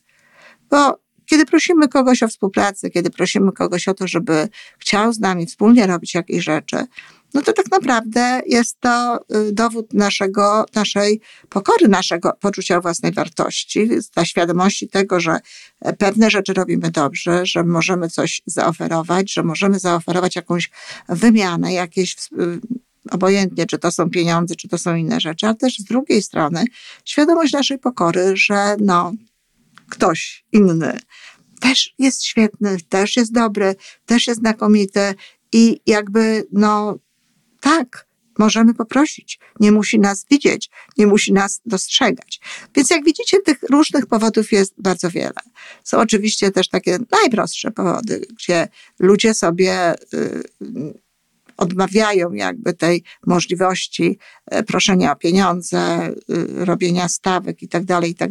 Bo 0.73 0.99
kiedy 1.26 1.47
prosimy 1.47 1.88
kogoś 1.88 2.23
o 2.23 2.29
współpracę, 2.29 2.91
kiedy 2.91 3.11
prosimy 3.11 3.52
kogoś 3.52 3.88
o 3.88 3.95
to, 3.95 4.09
żeby 4.09 4.49
chciał 4.79 5.12
z 5.12 5.21
nami 5.21 5.47
wspólnie 5.47 5.87
robić 5.87 6.14
jakieś 6.14 6.45
rzeczy, 6.45 6.76
no 7.35 7.43
to 7.43 7.52
tak 7.52 7.71
naprawdę 7.71 8.43
jest 8.47 8.81
to 8.81 9.21
y, 9.49 9.52
dowód 9.52 9.95
naszego, 9.95 10.64
naszej 10.75 11.21
pokory, 11.49 11.88
naszego 11.88 12.33
poczucia 12.41 12.81
własnej 12.81 13.12
wartości, 13.12 13.88
ta 14.14 14.25
świadomości 14.25 14.88
tego, 14.88 15.21
że 15.21 15.38
e, 15.81 15.93
pewne 15.93 16.31
rzeczy 16.31 16.52
robimy 16.52 16.91
dobrze, 16.91 17.47
że 17.47 17.64
możemy 17.64 18.09
coś 18.09 18.43
zaoferować, 18.47 19.33
że 19.33 19.43
możemy 19.43 19.79
zaoferować 19.79 20.37
jakąś 20.37 20.71
wymianę, 21.09 21.73
jakieś 21.73 22.17
y, 22.33 22.61
obojętnie, 23.11 23.67
czy 23.67 23.79
to 23.79 23.93
są 23.93 24.11
pieniądze, 24.11 24.55
czy 24.55 24.69
to 24.69 24.79
są 24.79 24.95
inne 24.95 25.21
rzeczy, 25.21 25.47
ale 25.47 25.55
też 25.55 25.79
z 25.79 25.85
drugiej 25.85 26.23
strony 26.23 26.64
świadomość 27.05 27.52
naszej 27.52 27.79
pokory, 27.79 28.37
że 28.37 28.76
no, 28.81 29.12
ktoś 29.93 30.45
inny 30.53 30.99
też 31.61 31.95
jest 31.99 32.25
świetny, 32.25 32.77
też 32.89 33.17
jest 33.17 33.33
dobry, 33.33 33.75
też 34.07 34.27
jest 34.27 34.41
znakomity 34.41 35.15
i 35.53 35.81
jakby 35.87 36.47
no 36.53 36.99
tak, 37.61 38.07
możemy 38.39 38.75
poprosić. 38.75 39.39
Nie 39.61 39.73
musi 39.73 39.99
nas 39.99 40.27
widzieć, 40.31 40.71
nie 40.99 41.07
musi 41.07 41.33
nas 41.33 41.61
dostrzegać. 41.67 42.41
Więc 42.77 42.91
jak 42.91 43.05
widzicie, 43.05 43.41
tych 43.41 43.63
różnych 43.71 44.07
powodów 44.07 44.53
jest 44.53 44.75
bardzo 44.79 45.11
wiele. 45.11 45.41
Są 45.85 45.99
oczywiście 45.99 46.51
też 46.51 46.69
takie 46.69 46.99
najprostsze 47.23 47.71
powody, 47.71 48.27
gdzie 48.39 48.69
ludzie 48.99 49.35
sobie 49.35 49.95
y, 50.15 50.43
odmawiają 51.56 52.32
jakby 52.32 52.73
tej 52.73 53.02
możliwości 53.26 54.18
e, 54.47 54.62
proszenia 54.62 55.12
o 55.12 55.16
pieniądze, 55.16 56.09
y, 56.09 56.64
robienia 56.64 57.09
stawek 57.09 57.62
i 57.62 57.68
tak 57.68 57.85
dalej, 57.85 58.11
i 58.11 58.14
tak. 58.14 58.30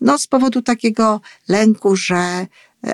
No 0.00 0.18
z 0.18 0.26
powodu 0.26 0.62
takiego 0.62 1.20
lęku, 1.48 1.96
że 1.96 2.16
e, 2.16 2.46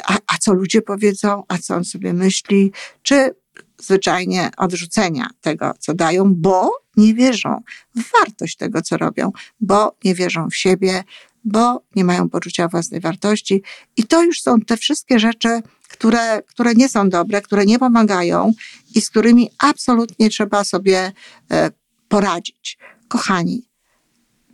a, 0.06 0.18
a 0.26 0.38
co 0.38 0.52
ludzie 0.52 0.82
powiedzą, 0.82 1.42
a 1.48 1.58
co 1.58 1.74
on 1.74 1.84
sobie 1.84 2.12
myśli, 2.12 2.72
czy 3.02 3.34
zwyczajnie 3.80 4.50
odrzucenia 4.56 5.30
tego, 5.40 5.72
co 5.78 5.94
dają, 5.94 6.34
bo 6.34 6.70
nie 6.96 7.14
wierzą 7.14 7.60
w 7.96 8.12
wartość 8.12 8.56
tego, 8.56 8.82
co 8.82 8.96
robią, 8.96 9.32
bo 9.60 9.96
nie 10.04 10.14
wierzą 10.14 10.50
w 10.50 10.56
siebie, 10.56 11.04
bo 11.44 11.82
nie 11.96 12.04
mają 12.04 12.28
poczucia 12.28 12.68
własnej 12.68 13.00
wartości. 13.00 13.62
I 13.96 14.04
to 14.04 14.22
już 14.22 14.42
są 14.42 14.60
te 14.60 14.76
wszystkie 14.76 15.18
rzeczy, 15.18 15.60
które, 15.94 16.42
które 16.42 16.74
nie 16.74 16.88
są 16.88 17.08
dobre, 17.08 17.42
które 17.42 17.64
nie 17.66 17.78
pomagają 17.78 18.52
i 18.94 19.00
z 19.00 19.10
którymi 19.10 19.50
absolutnie 19.58 20.30
trzeba 20.30 20.64
sobie 20.64 21.12
e, 21.50 21.70
poradzić. 22.08 22.78
Kochani, 23.08 23.68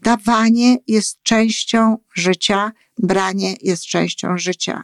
dawanie 0.03 0.77
jest 0.87 1.23
częścią 1.23 1.99
życia, 2.15 2.73
branie 2.99 3.55
jest 3.63 3.85
częścią 3.85 4.39
życia. 4.39 4.83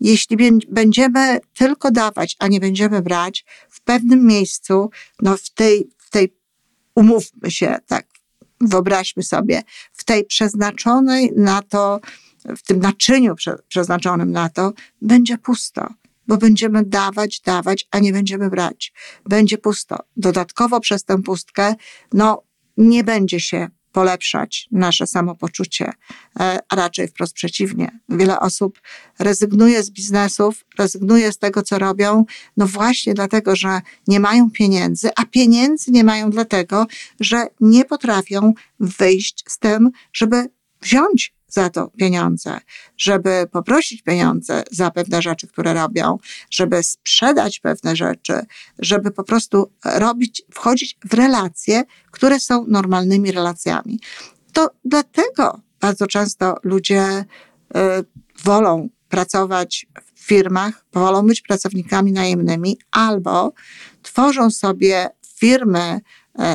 Jeśli 0.00 0.36
będziemy 0.68 1.40
tylko 1.54 1.90
dawać, 1.90 2.36
a 2.38 2.48
nie 2.48 2.60
będziemy 2.60 3.02
brać, 3.02 3.44
w 3.70 3.80
pewnym 3.80 4.26
miejscu, 4.26 4.90
no 5.22 5.36
w 5.36 5.50
tej, 5.50 5.88
w 5.98 6.10
tej 6.10 6.34
umówmy 6.94 7.50
się, 7.50 7.76
tak, 7.86 8.06
wyobraźmy 8.60 9.22
sobie, 9.22 9.62
w 9.92 10.04
tej 10.04 10.24
przeznaczonej 10.24 11.32
na 11.36 11.62
to, 11.62 12.00
w 12.56 12.62
tym 12.62 12.78
naczyniu 12.78 13.34
prze, 13.34 13.58
przeznaczonym 13.68 14.32
na 14.32 14.48
to, 14.48 14.72
będzie 15.02 15.38
pusto, 15.38 15.88
bo 16.26 16.36
będziemy 16.36 16.84
dawać, 16.84 17.40
dawać, 17.40 17.88
a 17.90 17.98
nie 17.98 18.12
będziemy 18.12 18.50
brać. 18.50 18.92
Będzie 19.24 19.58
pusto. 19.58 19.98
Dodatkowo 20.16 20.80
przez 20.80 21.04
tę 21.04 21.22
pustkę, 21.22 21.74
no, 22.12 22.42
nie 22.76 23.04
będzie 23.04 23.40
się 23.40 23.68
polepszać 23.92 24.68
nasze 24.70 25.06
samopoczucie, 25.06 25.92
e, 26.40 26.58
a 26.68 26.76
raczej 26.76 27.08
wprost 27.08 27.34
przeciwnie. 27.34 27.98
Wiele 28.08 28.40
osób 28.40 28.80
rezygnuje 29.18 29.82
z 29.82 29.90
biznesów, 29.90 30.64
rezygnuje 30.78 31.32
z 31.32 31.38
tego, 31.38 31.62
co 31.62 31.78
robią, 31.78 32.24
no 32.56 32.66
właśnie 32.66 33.14
dlatego, 33.14 33.56
że 33.56 33.80
nie 34.08 34.20
mają 34.20 34.50
pieniędzy, 34.50 35.10
a 35.16 35.24
pieniędzy 35.24 35.90
nie 35.90 36.04
mają 36.04 36.30
dlatego, 36.30 36.86
że 37.20 37.46
nie 37.60 37.84
potrafią 37.84 38.52
wyjść 38.80 39.44
z 39.48 39.58
tym, 39.58 39.90
żeby 40.12 40.50
wziąć 40.80 41.34
za 41.52 41.70
to 41.70 41.88
pieniądze, 41.88 42.58
żeby 42.98 43.46
poprosić 43.52 44.02
pieniądze 44.02 44.62
za 44.70 44.90
pewne 44.90 45.22
rzeczy, 45.22 45.48
które 45.48 45.74
robią, 45.74 46.18
żeby 46.50 46.82
sprzedać 46.82 47.60
pewne 47.60 47.96
rzeczy, 47.96 48.34
żeby 48.78 49.10
po 49.10 49.24
prostu 49.24 49.72
robić, 49.84 50.42
wchodzić 50.54 50.98
w 51.04 51.14
relacje, 51.14 51.84
które 52.10 52.40
są 52.40 52.64
normalnymi 52.68 53.32
relacjami. 53.32 54.00
To 54.52 54.70
dlatego 54.84 55.60
bardzo 55.80 56.06
często 56.06 56.56
ludzie 56.62 57.04
y, 57.20 57.24
wolą 58.44 58.88
pracować 59.08 59.86
w 60.14 60.20
firmach, 60.20 60.84
wolą 60.92 61.26
być 61.26 61.42
pracownikami 61.42 62.12
najemnymi 62.12 62.78
albo 62.90 63.52
tworzą 64.02 64.50
sobie 64.50 65.08
firmy 65.38 66.00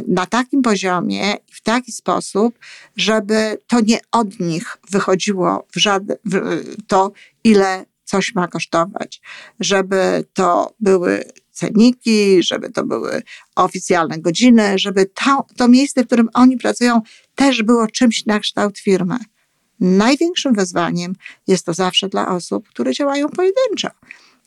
na 0.07 0.25
takim 0.25 0.61
poziomie 0.61 1.33
i 1.47 1.53
w 1.53 1.61
taki 1.61 1.91
sposób, 1.91 2.59
żeby 2.95 3.57
to 3.67 3.79
nie 3.79 3.99
od 4.11 4.39
nich 4.39 4.77
wychodziło 4.91 5.67
w 5.75 5.79
żadne, 5.79 6.15
w 6.25 6.65
to, 6.87 7.11
ile 7.43 7.85
coś 8.03 8.35
ma 8.35 8.47
kosztować, 8.47 9.21
żeby 9.59 10.25
to 10.33 10.73
były 10.79 11.23
ceniki, 11.51 12.43
żeby 12.43 12.69
to 12.69 12.85
były 12.85 13.21
oficjalne 13.55 14.19
godziny, 14.19 14.79
żeby 14.79 15.05
to, 15.05 15.45
to 15.57 15.67
miejsce, 15.67 16.03
w 16.03 16.07
którym 16.07 16.29
oni 16.33 16.57
pracują, 16.57 17.01
też 17.35 17.63
było 17.63 17.87
czymś 17.87 18.25
na 18.25 18.39
kształt 18.39 18.79
firmy. 18.79 19.17
Największym 19.79 20.53
wyzwaniem 20.53 21.15
jest 21.47 21.65
to 21.65 21.73
zawsze 21.73 22.09
dla 22.09 22.27
osób, 22.27 22.69
które 22.69 22.93
działają 22.93 23.29
pojedynczo. 23.29 23.87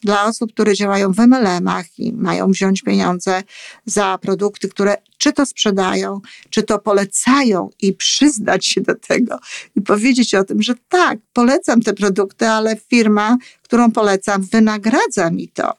Dla 0.02 0.24
osób, 0.24 0.52
które 0.52 0.74
działają 0.74 1.12
w 1.12 1.18
MLM-ach 1.18 1.98
i 1.98 2.12
mają 2.12 2.50
wziąć 2.50 2.82
pieniądze 2.82 3.42
za 3.86 4.18
produkty, 4.18 4.68
które 4.68 4.96
czy 5.18 5.32
to 5.32 5.46
sprzedają, 5.46 6.20
czy 6.50 6.62
to 6.62 6.78
polecają 6.78 7.70
i 7.80 7.92
przyznać 7.92 8.66
się 8.66 8.80
do 8.80 8.94
tego 8.94 9.38
i 9.76 9.80
powiedzieć 9.80 10.34
o 10.34 10.44
tym, 10.44 10.62
że 10.62 10.74
tak, 10.88 11.18
polecam 11.32 11.80
te 11.80 11.92
produkty, 11.92 12.48
ale 12.48 12.76
firma, 12.76 13.36
którą 13.62 13.92
polecam, 13.92 14.42
wynagradza 14.42 15.30
mi 15.30 15.48
to. 15.48 15.72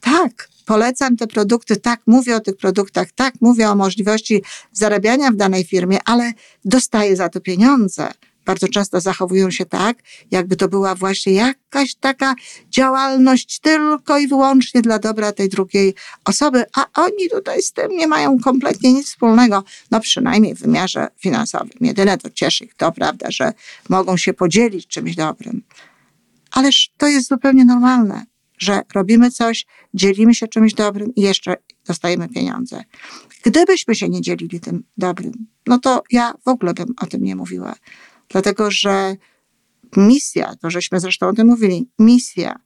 Tak, 0.00 0.48
polecam 0.64 1.16
te 1.16 1.26
produkty, 1.26 1.76
tak, 1.76 2.00
mówię 2.06 2.36
o 2.36 2.40
tych 2.40 2.56
produktach, 2.56 3.12
tak, 3.14 3.34
mówię 3.40 3.70
o 3.70 3.74
możliwości 3.74 4.42
zarabiania 4.72 5.30
w 5.30 5.36
danej 5.36 5.64
firmie, 5.64 5.98
ale 6.04 6.32
dostaję 6.64 7.16
za 7.16 7.28
to 7.28 7.40
pieniądze 7.40 8.08
bardzo 8.44 8.68
często 8.68 9.00
zachowują 9.00 9.50
się 9.50 9.66
tak, 9.66 9.98
jakby 10.30 10.56
to 10.56 10.68
była 10.68 10.94
właśnie 10.94 11.32
jakaś 11.32 11.94
taka 11.94 12.34
działalność 12.70 13.60
tylko 13.60 14.18
i 14.18 14.28
wyłącznie 14.28 14.82
dla 14.82 14.98
dobra 14.98 15.32
tej 15.32 15.48
drugiej 15.48 15.94
osoby, 16.24 16.64
a 16.76 17.02
oni 17.02 17.30
tutaj 17.30 17.62
z 17.62 17.72
tym 17.72 17.90
nie 17.90 18.06
mają 18.06 18.38
kompletnie 18.38 18.92
nic 18.92 19.06
wspólnego, 19.06 19.64
no 19.90 20.00
przynajmniej 20.00 20.54
w 20.54 20.58
wymiarze 20.58 21.08
finansowym. 21.18 21.78
Jedyne 21.80 22.18
to 22.18 22.30
cieszy 22.30 22.64
ich 22.64 22.74
to, 22.74 22.92
prawda, 22.92 23.30
że 23.30 23.52
mogą 23.88 24.16
się 24.16 24.34
podzielić 24.34 24.86
czymś 24.86 25.14
dobrym. 25.14 25.62
Ależ 26.50 26.92
to 26.96 27.06
jest 27.06 27.28
zupełnie 27.28 27.64
normalne, 27.64 28.26
że 28.58 28.82
robimy 28.94 29.30
coś, 29.30 29.66
dzielimy 29.94 30.34
się 30.34 30.48
czymś 30.48 30.74
dobrym 30.74 31.14
i 31.14 31.20
jeszcze 31.20 31.56
dostajemy 31.86 32.28
pieniądze. 32.28 32.84
Gdybyśmy 33.42 33.94
się 33.94 34.08
nie 34.08 34.20
dzielili 34.20 34.60
tym 34.60 34.84
dobrym, 34.96 35.46
no 35.66 35.78
to 35.78 36.02
ja 36.10 36.34
w 36.44 36.48
ogóle 36.48 36.74
bym 36.74 36.94
o 37.00 37.06
tym 37.06 37.24
nie 37.24 37.36
mówiła. 37.36 37.74
Dlatego, 38.28 38.70
że 38.70 39.16
misja, 39.96 40.54
to 40.60 40.70
żeśmy 40.70 41.00
zresztą 41.00 41.28
o 41.28 41.32
tym 41.32 41.46
mówili, 41.46 41.88
misja, 41.98 42.56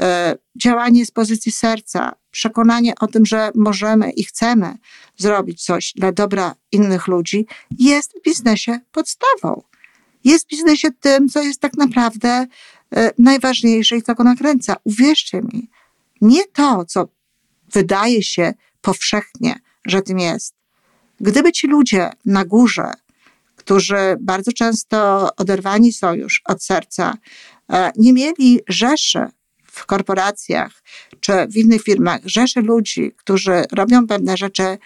e, 0.00 0.36
działanie 0.56 1.06
z 1.06 1.10
pozycji 1.10 1.52
serca, 1.52 2.14
przekonanie 2.30 2.92
o 3.00 3.06
tym, 3.06 3.26
że 3.26 3.50
możemy 3.54 4.10
i 4.10 4.24
chcemy 4.24 4.74
zrobić 5.16 5.64
coś 5.64 5.92
dla 5.96 6.12
dobra 6.12 6.54
innych 6.72 7.06
ludzi, 7.06 7.46
jest 7.78 8.18
w 8.18 8.22
biznesie 8.22 8.80
podstawą. 8.92 9.62
Jest 10.24 10.44
w 10.44 10.48
biznesie 10.48 10.88
tym, 11.00 11.28
co 11.28 11.42
jest 11.42 11.60
tak 11.60 11.74
naprawdę 11.74 12.46
e, 12.96 13.12
najważniejsze 13.18 13.96
i 13.96 14.02
co 14.02 14.14
go 14.14 14.24
nakręca. 14.24 14.76
Uwierzcie 14.84 15.42
mi, 15.42 15.68
nie 16.20 16.46
to, 16.46 16.84
co 16.84 17.08
wydaje 17.72 18.22
się 18.22 18.54
powszechnie, 18.80 19.60
że 19.86 20.02
tym 20.02 20.18
jest. 20.18 20.54
Gdyby 21.20 21.52
ci 21.52 21.66
ludzie 21.66 22.10
na 22.24 22.44
górze 22.44 22.92
którzy 23.68 24.16
bardzo 24.20 24.52
często 24.52 25.28
oderwani 25.36 25.92
są 25.92 26.14
już 26.14 26.42
od 26.44 26.64
serca, 26.64 27.14
e, 27.72 27.90
nie 27.96 28.12
mieli 28.12 28.60
rzeszy 28.68 29.26
w 29.62 29.86
korporacjach 29.86 30.82
czy 31.20 31.32
w 31.46 31.56
innych 31.56 31.82
firmach, 31.82 32.20
rzeszy 32.24 32.60
ludzi, 32.60 33.12
którzy 33.16 33.64
robią 33.72 34.06
pewne 34.06 34.36
rzeczy 34.36 34.62
e, 34.62 34.78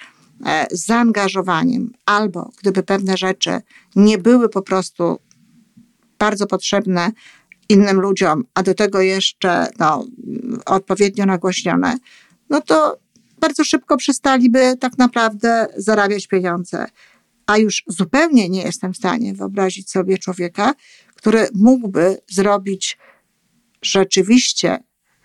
z 0.71 0.87
zaangażowaniem, 0.87 1.93
albo 2.07 2.51
gdyby 2.61 2.83
pewne 2.83 3.17
rzeczy 3.17 3.61
nie 3.97 4.19
były 4.19 4.49
po 4.49 4.63
prostu 4.63 5.19
bardzo 6.19 6.47
potrzebne 6.47 7.11
innym 7.69 8.01
ludziom, 8.01 8.45
a 8.55 8.63
do 8.63 8.75
tego 8.75 9.01
jeszcze 9.01 9.67
no, 9.79 10.05
odpowiednio 10.67 11.27
nagłośnione, 11.27 11.99
no 12.51 12.61
to 12.61 12.99
bardzo 13.39 13.65
szybko 13.65 13.97
przestaliby 13.97 14.77
tak 14.81 14.99
naprawdę 14.99 15.67
zarabiać 15.77 16.27
pieniądze 16.27 16.87
a 17.53 17.59
już 17.59 17.83
zupełnie 17.87 18.49
nie 18.49 18.63
jestem 18.63 18.93
w 18.93 18.97
stanie 18.97 19.35
wyobrazić 19.35 19.91
sobie 19.91 20.19
człowieka, 20.19 20.75
który 21.15 21.49
mógłby 21.55 22.19
zrobić 22.31 22.99
rzeczywiście 23.83 24.79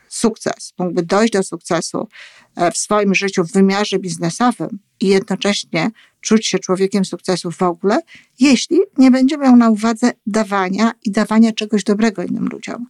sukces, 0.09 0.73
mógłby 0.79 1.03
dojść 1.03 1.33
do 1.33 1.43
sukcesu 1.43 2.07
e, 2.55 2.71
w 2.71 2.77
swoim 2.77 3.15
życiu 3.15 3.43
w 3.43 3.51
wymiarze 3.51 3.99
biznesowym 3.99 4.79
i 4.99 5.07
jednocześnie 5.07 5.91
czuć 6.21 6.47
się 6.47 6.59
człowiekiem 6.59 7.05
sukcesu 7.05 7.51
w 7.51 7.61
ogóle, 7.61 7.99
jeśli 8.39 8.79
nie 8.97 9.11
będzie 9.11 9.37
miał 9.37 9.55
na 9.55 9.69
uwadze 9.69 10.11
dawania 10.25 10.91
i 11.03 11.11
dawania 11.11 11.51
czegoś 11.51 11.83
dobrego 11.83 12.23
innym 12.23 12.47
ludziom. 12.47 12.87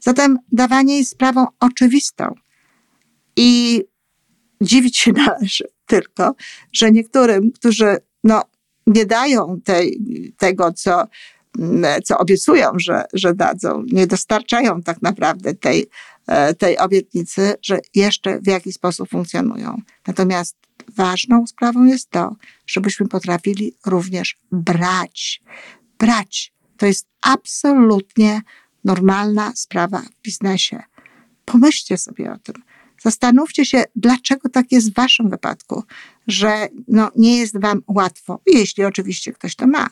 Zatem 0.00 0.38
dawanie 0.52 0.98
jest 0.98 1.10
sprawą 1.10 1.46
oczywistą 1.60 2.34
i 3.36 3.82
dziwić 4.60 4.96
się 4.96 5.12
należy 5.26 5.64
tylko, 5.86 6.34
że 6.72 6.92
niektórym, 6.92 7.52
którzy 7.52 7.96
no, 8.24 8.42
nie 8.88 9.06
dają 9.06 9.60
tej, 9.64 10.00
tego, 10.38 10.72
co, 10.72 11.04
mm, 11.58 12.02
co 12.02 12.18
obiecują, 12.18 12.70
że, 12.76 13.04
że 13.12 13.34
dadzą, 13.34 13.84
nie 13.92 14.06
dostarczają 14.06 14.82
tak 14.82 15.02
naprawdę 15.02 15.54
tej, 15.54 15.86
e, 16.26 16.54
tej 16.54 16.78
obietnicy, 16.78 17.54
że 17.62 17.78
jeszcze 17.94 18.40
w 18.40 18.46
jakiś 18.46 18.74
sposób 18.74 19.08
funkcjonują. 19.08 19.76
Natomiast 20.06 20.56
ważną 20.96 21.46
sprawą 21.46 21.84
jest 21.84 22.10
to, 22.10 22.36
żebyśmy 22.66 23.08
potrafili 23.08 23.74
również 23.86 24.36
brać. 24.52 25.42
Brać. 25.98 26.52
To 26.76 26.86
jest 26.86 27.06
absolutnie 27.22 28.40
normalna 28.84 29.52
sprawa 29.56 29.98
w 29.98 30.22
biznesie. 30.22 30.82
Pomyślcie 31.44 31.98
sobie 31.98 32.32
o 32.32 32.38
tym. 32.38 32.54
Zastanówcie 33.02 33.64
się, 33.64 33.84
dlaczego 33.96 34.48
tak 34.48 34.72
jest 34.72 34.90
w 34.90 34.94
waszym 34.94 35.30
wypadku, 35.30 35.82
że 36.26 36.68
no, 36.88 37.10
nie 37.16 37.38
jest 37.38 37.60
wam 37.60 37.82
łatwo, 37.86 38.40
jeśli 38.46 38.84
oczywiście 38.84 39.32
ktoś 39.32 39.56
to 39.56 39.66
ma, 39.66 39.88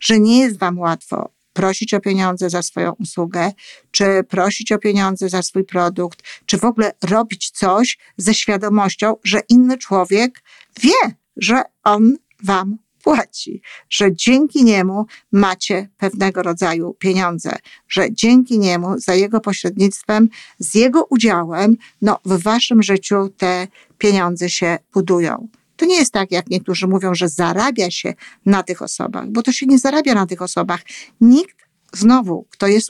że 0.00 0.20
nie 0.20 0.40
jest 0.40 0.58
wam 0.58 0.78
łatwo 0.78 1.30
prosić 1.52 1.94
o 1.94 2.00
pieniądze 2.00 2.50
za 2.50 2.62
swoją 2.62 2.92
usługę, 2.92 3.52
czy 3.90 4.24
prosić 4.28 4.72
o 4.72 4.78
pieniądze 4.78 5.28
za 5.28 5.42
swój 5.42 5.64
produkt, 5.64 6.22
czy 6.46 6.58
w 6.58 6.64
ogóle 6.64 6.92
robić 7.04 7.50
coś 7.50 7.98
ze 8.16 8.34
świadomością, 8.34 9.14
że 9.24 9.40
inny 9.48 9.78
człowiek 9.78 10.42
wie, 10.80 11.14
że 11.36 11.62
on 11.84 12.16
wam 12.42 12.78
płaci, 13.02 13.62
że 13.90 14.14
dzięki 14.14 14.64
niemu 14.64 15.06
macie 15.32 15.88
pewnego 15.96 16.42
rodzaju 16.42 16.94
pieniądze, 16.94 17.56
że 17.88 18.12
dzięki 18.12 18.58
niemu, 18.58 18.98
za 18.98 19.14
jego 19.14 19.40
pośrednictwem, 19.40 20.28
z 20.58 20.74
jego 20.74 21.04
udziałem, 21.04 21.76
no, 22.02 22.18
w 22.24 22.42
waszym 22.42 22.82
życiu 22.82 23.28
te 23.36 23.66
pieniądze 23.98 24.50
się 24.50 24.78
budują. 24.94 25.48
To 25.76 25.86
nie 25.86 25.96
jest 25.96 26.12
tak, 26.12 26.32
jak 26.32 26.50
niektórzy 26.50 26.86
mówią, 26.86 27.14
że 27.14 27.28
zarabia 27.28 27.90
się 27.90 28.14
na 28.46 28.62
tych 28.62 28.82
osobach, 28.82 29.28
bo 29.28 29.42
to 29.42 29.52
się 29.52 29.66
nie 29.66 29.78
zarabia 29.78 30.14
na 30.14 30.26
tych 30.26 30.42
osobach. 30.42 30.80
Nikt, 31.20 31.56
znowu, 31.92 32.46
kto 32.50 32.66
jest 32.66 32.88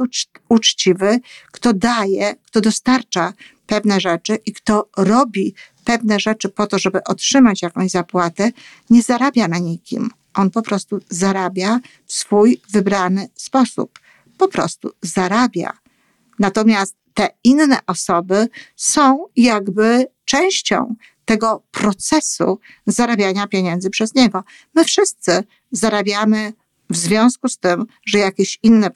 uczciwy, 0.48 1.18
kto 1.52 1.72
daje, 1.72 2.34
kto 2.46 2.60
dostarcza 2.60 3.32
pewne 3.66 4.00
rzeczy 4.00 4.38
i 4.46 4.52
kto 4.52 4.88
robi 4.96 5.54
pewne 5.88 6.20
rzeczy 6.20 6.48
po 6.48 6.66
to, 6.66 6.78
żeby 6.78 7.04
otrzymać 7.04 7.62
jakąś 7.62 7.90
zapłatę, 7.90 8.52
nie 8.90 9.02
zarabia 9.02 9.48
na 9.48 9.58
nikim. 9.58 10.10
On 10.34 10.50
po 10.50 10.62
prostu 10.62 11.00
zarabia 11.08 11.80
w 12.06 12.12
swój 12.12 12.60
wybrany 12.70 13.28
sposób. 13.34 13.98
Po 14.38 14.48
prostu 14.48 14.90
zarabia. 15.02 15.72
Natomiast 16.38 16.96
te 17.14 17.28
inne 17.44 17.78
osoby 17.86 18.48
są 18.76 19.26
jakby 19.36 20.06
częścią 20.24 20.94
tego 21.24 21.62
procesu 21.70 22.60
zarabiania 22.86 23.46
pieniędzy 23.46 23.90
przez 23.90 24.14
niego. 24.14 24.44
My 24.74 24.84
wszyscy 24.84 25.44
zarabiamy 25.72 26.52
w 26.90 26.96
związku 26.96 27.48
z 27.48 27.58
tym, 27.58 27.86
że 28.06 28.18
jakieś 28.18 28.58
inne 28.62 28.90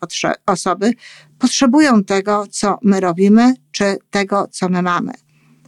osoby 0.46 0.92
potrzebują 1.38 2.04
tego, 2.04 2.46
co 2.50 2.78
my 2.82 3.00
robimy, 3.00 3.54
czy 3.70 3.98
tego, 4.10 4.48
co 4.50 4.68
my 4.68 4.82
mamy. 4.82 5.12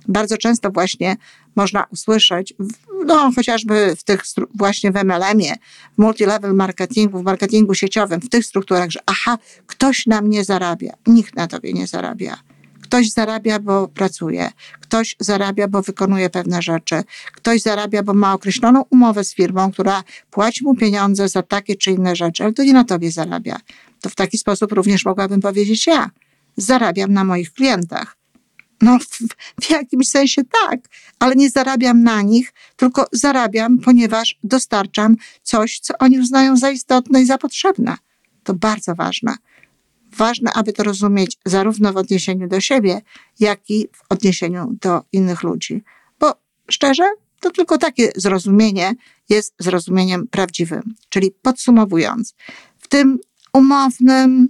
Bardzo 0.09 0.39
często 0.39 0.71
właśnie 0.71 1.17
można 1.57 1.87
usłyszeć, 1.91 2.55
no 3.07 3.33
chociażby 3.37 3.97
w 3.97 4.05
tych 4.05 4.23
właśnie 4.55 4.93
w 4.93 4.95
MLM-ie, 4.95 5.55
w 5.95 5.99
multilevel 5.99 6.55
marketingu, 6.55 7.19
w 7.19 7.23
marketingu 7.23 7.75
sieciowym, 7.75 8.21
w 8.21 8.29
tych 8.29 8.47
strukturach, 8.47 8.91
że 8.91 9.01
aha, 9.07 9.39
ktoś 9.67 10.07
na 10.07 10.21
mnie 10.21 10.45
zarabia. 10.45 10.93
Nikt 11.07 11.37
na 11.37 11.47
tobie 11.47 11.73
nie 11.73 11.87
zarabia. 11.87 12.39
Ktoś 12.83 13.11
zarabia, 13.11 13.59
bo 13.59 13.89
pracuje, 13.89 14.51
ktoś 14.81 15.17
zarabia, 15.21 15.69
bo 15.69 15.83
wykonuje 15.83 16.31
pewne 16.31 16.63
rzeczy, 16.63 17.03
ktoś 17.33 17.63
zarabia, 17.63 18.03
bo 18.03 18.15
ma 18.15 18.35
określoną 18.35 18.85
umowę 18.91 19.25
z 19.25 19.35
firmą, 19.35 19.73
która 19.73 20.03
płaci 20.31 20.65
mu 20.65 20.75
pieniądze 20.77 21.29
za 21.29 21.43
takie 21.43 21.77
czy 21.77 21.91
inne 21.91 22.17
rzeczy, 22.17 22.45
ale 22.45 22.53
to 22.53 22.65
nie 22.65 22.73
na 22.73 22.85
tobie 22.85 23.11
zarabia. 23.11 23.57
To 24.01 24.09
w 24.09 24.15
taki 24.15 24.39
sposób 24.39 24.73
również 24.73 25.05
mogłabym 25.05 25.41
powiedzieć 25.41 25.87
ja. 25.87 26.11
Zarabiam 26.57 27.13
na 27.13 27.25
moich 27.25 27.53
klientach 27.53 28.17
No, 28.83 28.99
w, 28.99 29.19
w, 29.65 29.71
jakimś 29.71 30.09
sensie 30.09 30.43
tak, 30.63 30.81
ale 31.19 31.35
nie 31.35 31.51
zarabiam 31.51 32.03
na 32.03 32.23
nich, 32.23 32.53
tylko 32.77 33.07
zarabiam, 33.13 33.79
ponieważ 33.79 34.39
dostarczam 34.45 35.17
coś, 35.43 35.79
co 35.79 35.95
oni 35.99 36.21
uznają 36.21 36.57
za 36.57 36.71
istotne 36.71 37.23
i 37.23 37.27
za 37.27 37.39
potrzebne. 37.39 37.97
To 38.45 38.55
bardzo 38.55 38.95
ważne. 38.95 39.35
Ważne, 40.17 40.53
aby 40.53 40.73
to 40.73 40.83
rozumieć 40.83 41.39
zarówno 41.45 41.93
w 41.93 41.97
odniesieniu 41.97 42.49
do 42.49 42.61
siebie, 42.61 43.03
jak 43.41 43.71
i 43.71 43.89
w 43.93 44.03
odniesieniu 44.09 44.77
do 44.81 45.03
innych 45.13 45.43
ludzi. 45.43 45.83
Bo 46.21 46.35
szczerze, 46.71 47.05
to 47.41 47.51
tylko 47.51 47.79
takie 47.79 48.13
zrozumienie 48.17 48.95
jest 49.29 49.55
zrozumieniem 49.59 50.27
prawdziwym. 50.29 50.95
Czyli 51.09 51.31
podsumowując, 51.43 52.35
w 52.79 52.89
tym 52.89 53.19
umownym, 53.53 54.49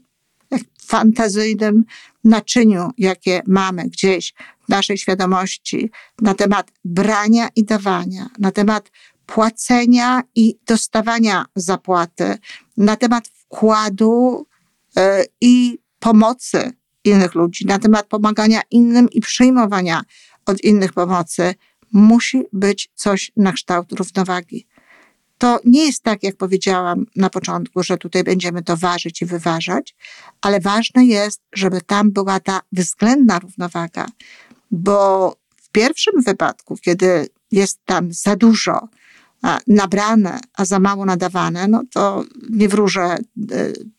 fantazyjnym 0.94 1.84
naczyniu, 2.24 2.90
jakie 2.98 3.42
mamy 3.46 3.84
gdzieś 3.84 4.34
w 4.64 4.68
naszej 4.68 4.98
świadomości 4.98 5.90
na 6.20 6.34
temat 6.34 6.72
brania 6.84 7.48
i 7.56 7.64
dawania, 7.64 8.28
na 8.38 8.50
temat 8.52 8.90
płacenia 9.26 10.22
i 10.34 10.58
dostawania 10.66 11.46
zapłaty, 11.56 12.38
na 12.76 12.96
temat 12.96 13.28
wkładu 13.28 14.46
e, 14.96 15.24
i 15.40 15.78
pomocy 16.00 16.72
innych 17.04 17.34
ludzi, 17.34 17.66
na 17.66 17.78
temat 17.78 18.06
pomagania 18.06 18.60
innym 18.70 19.10
i 19.10 19.20
przyjmowania 19.20 20.02
od 20.46 20.60
innych 20.60 20.92
pomocy, 20.92 21.54
musi 21.92 22.42
być 22.52 22.90
coś 22.94 23.32
na 23.36 23.52
kształt 23.52 23.92
równowagi. 23.92 24.66
To 25.38 25.60
nie 25.64 25.86
jest 25.86 26.02
tak, 26.02 26.22
jak 26.22 26.36
powiedziałam 26.36 27.06
na 27.16 27.30
początku, 27.30 27.82
że 27.82 27.98
tutaj 27.98 28.24
będziemy 28.24 28.62
to 28.62 28.76
ważyć 28.76 29.22
i 29.22 29.26
wyważać, 29.26 29.96
ale 30.40 30.60
ważne 30.60 31.04
jest, 31.04 31.40
żeby 31.52 31.80
tam 31.80 32.10
była 32.10 32.40
ta 32.40 32.60
względna 32.72 33.38
równowaga, 33.38 34.06
bo 34.70 35.36
w 35.56 35.70
pierwszym 35.70 36.22
wypadku, 36.22 36.76
kiedy 36.76 37.28
jest 37.52 37.80
tam 37.84 38.12
za 38.12 38.36
dużo 38.36 38.88
nabrane, 39.66 40.40
a 40.54 40.64
za 40.64 40.78
mało 40.78 41.04
nadawane, 41.04 41.68
no 41.68 41.82
to 41.92 42.24
nie 42.50 42.68
wróżę 42.68 43.02
e, 43.02 43.18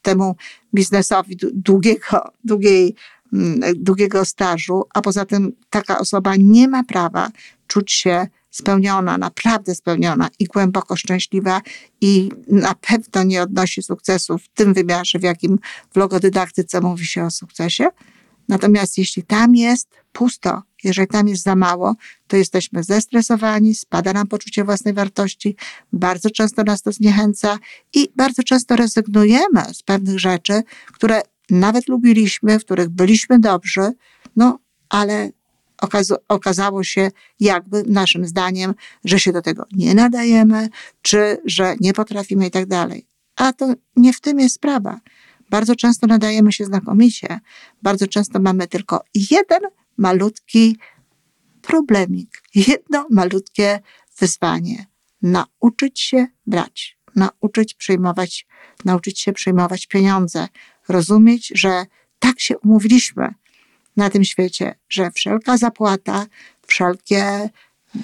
temu 0.01 0.35
biznesowi 0.73 1.37
długiego, 1.53 2.31
długiej, 2.43 2.95
mm, 3.33 3.59
długiego 3.75 4.25
stażu, 4.25 4.83
a 4.93 5.01
poza 5.01 5.25
tym 5.25 5.51
taka 5.69 5.99
osoba 5.99 6.35
nie 6.35 6.67
ma 6.67 6.83
prawa 6.83 7.29
czuć 7.67 7.91
się 7.91 8.27
spełniona, 8.55 9.17
naprawdę 9.17 9.75
spełniona 9.75 10.29
i 10.39 10.45
głęboko 10.45 10.95
szczęśliwa 10.95 11.61
i 12.01 12.29
na 12.47 12.75
pewno 12.75 13.23
nie 13.23 13.41
odnosi 13.41 13.83
sukcesu 13.83 14.37
w 14.37 14.47
tym 14.47 14.73
wymiarze, 14.73 15.19
w 15.19 15.23
jakim 15.23 15.59
w 15.93 15.97
logodydaktyce 15.97 16.81
mówi 16.81 17.05
się 17.05 17.23
o 17.23 17.31
sukcesie. 17.31 17.87
Natomiast 18.47 18.97
jeśli 18.97 19.23
tam 19.23 19.55
jest 19.55 19.89
pusto, 20.11 20.61
jeżeli 20.83 21.07
tam 21.07 21.27
jest 21.27 21.43
za 21.43 21.55
mało, 21.55 21.95
to 22.27 22.37
jesteśmy 22.37 22.83
zestresowani, 22.83 23.75
spada 23.75 24.13
nam 24.13 24.27
poczucie 24.27 24.63
własnej 24.63 24.93
wartości, 24.93 25.55
bardzo 25.93 26.29
często 26.29 26.63
nas 26.63 26.81
to 26.81 26.91
zniechęca 26.91 27.59
i 27.93 28.09
bardzo 28.15 28.43
często 28.43 28.75
rezygnujemy 28.75 29.61
z 29.73 29.83
pewnych 29.83 30.19
rzeczy, 30.19 30.61
które 30.93 31.21
nawet 31.49 31.87
lubiliśmy, 31.87 32.59
w 32.59 32.65
których 32.65 32.89
byliśmy 32.89 33.39
dobrzy, 33.39 33.91
no 34.35 34.59
ale 34.89 35.29
okazało 36.27 36.83
się 36.83 37.11
jakby 37.39 37.83
naszym 37.83 38.25
zdaniem, 38.25 38.73
że 39.05 39.19
się 39.19 39.31
do 39.31 39.41
tego 39.41 39.65
nie 39.71 39.95
nadajemy, 39.95 40.69
czy 41.01 41.37
że 41.45 41.75
nie 41.79 41.93
potrafimy 41.93 42.47
i 42.47 42.51
tak 42.51 42.65
dalej. 42.65 43.07
A 43.35 43.53
to 43.53 43.73
nie 43.95 44.13
w 44.13 44.21
tym 44.21 44.39
jest 44.39 44.55
sprawa. 44.55 44.99
Bardzo 45.49 45.75
często 45.75 46.07
nadajemy 46.07 46.51
się 46.51 46.65
znakomicie, 46.65 47.39
bardzo 47.81 48.07
często 48.07 48.39
mamy 48.39 48.67
tylko 48.67 49.03
jeden 49.31 49.61
malutki 49.97 50.77
problemik, 51.61 52.41
jedno 52.55 53.07
malutkie 53.09 53.79
wyzwanie. 54.19 54.85
Nauczyć 55.21 55.99
się 55.99 56.27
brać, 56.47 56.97
nauczyć 57.15 57.73
przyjmować, 57.73 58.47
nauczyć 58.85 59.19
się 59.19 59.33
przyjmować 59.33 59.87
pieniądze, 59.87 60.47
rozumieć, 60.87 61.51
że 61.55 61.85
tak 62.19 62.39
się 62.39 62.57
umówiliśmy, 62.57 63.33
na 63.97 64.09
tym 64.09 64.23
świecie, 64.23 64.75
że 64.89 65.11
wszelka 65.11 65.57
zapłata, 65.57 66.25
wszelkie 66.67 67.49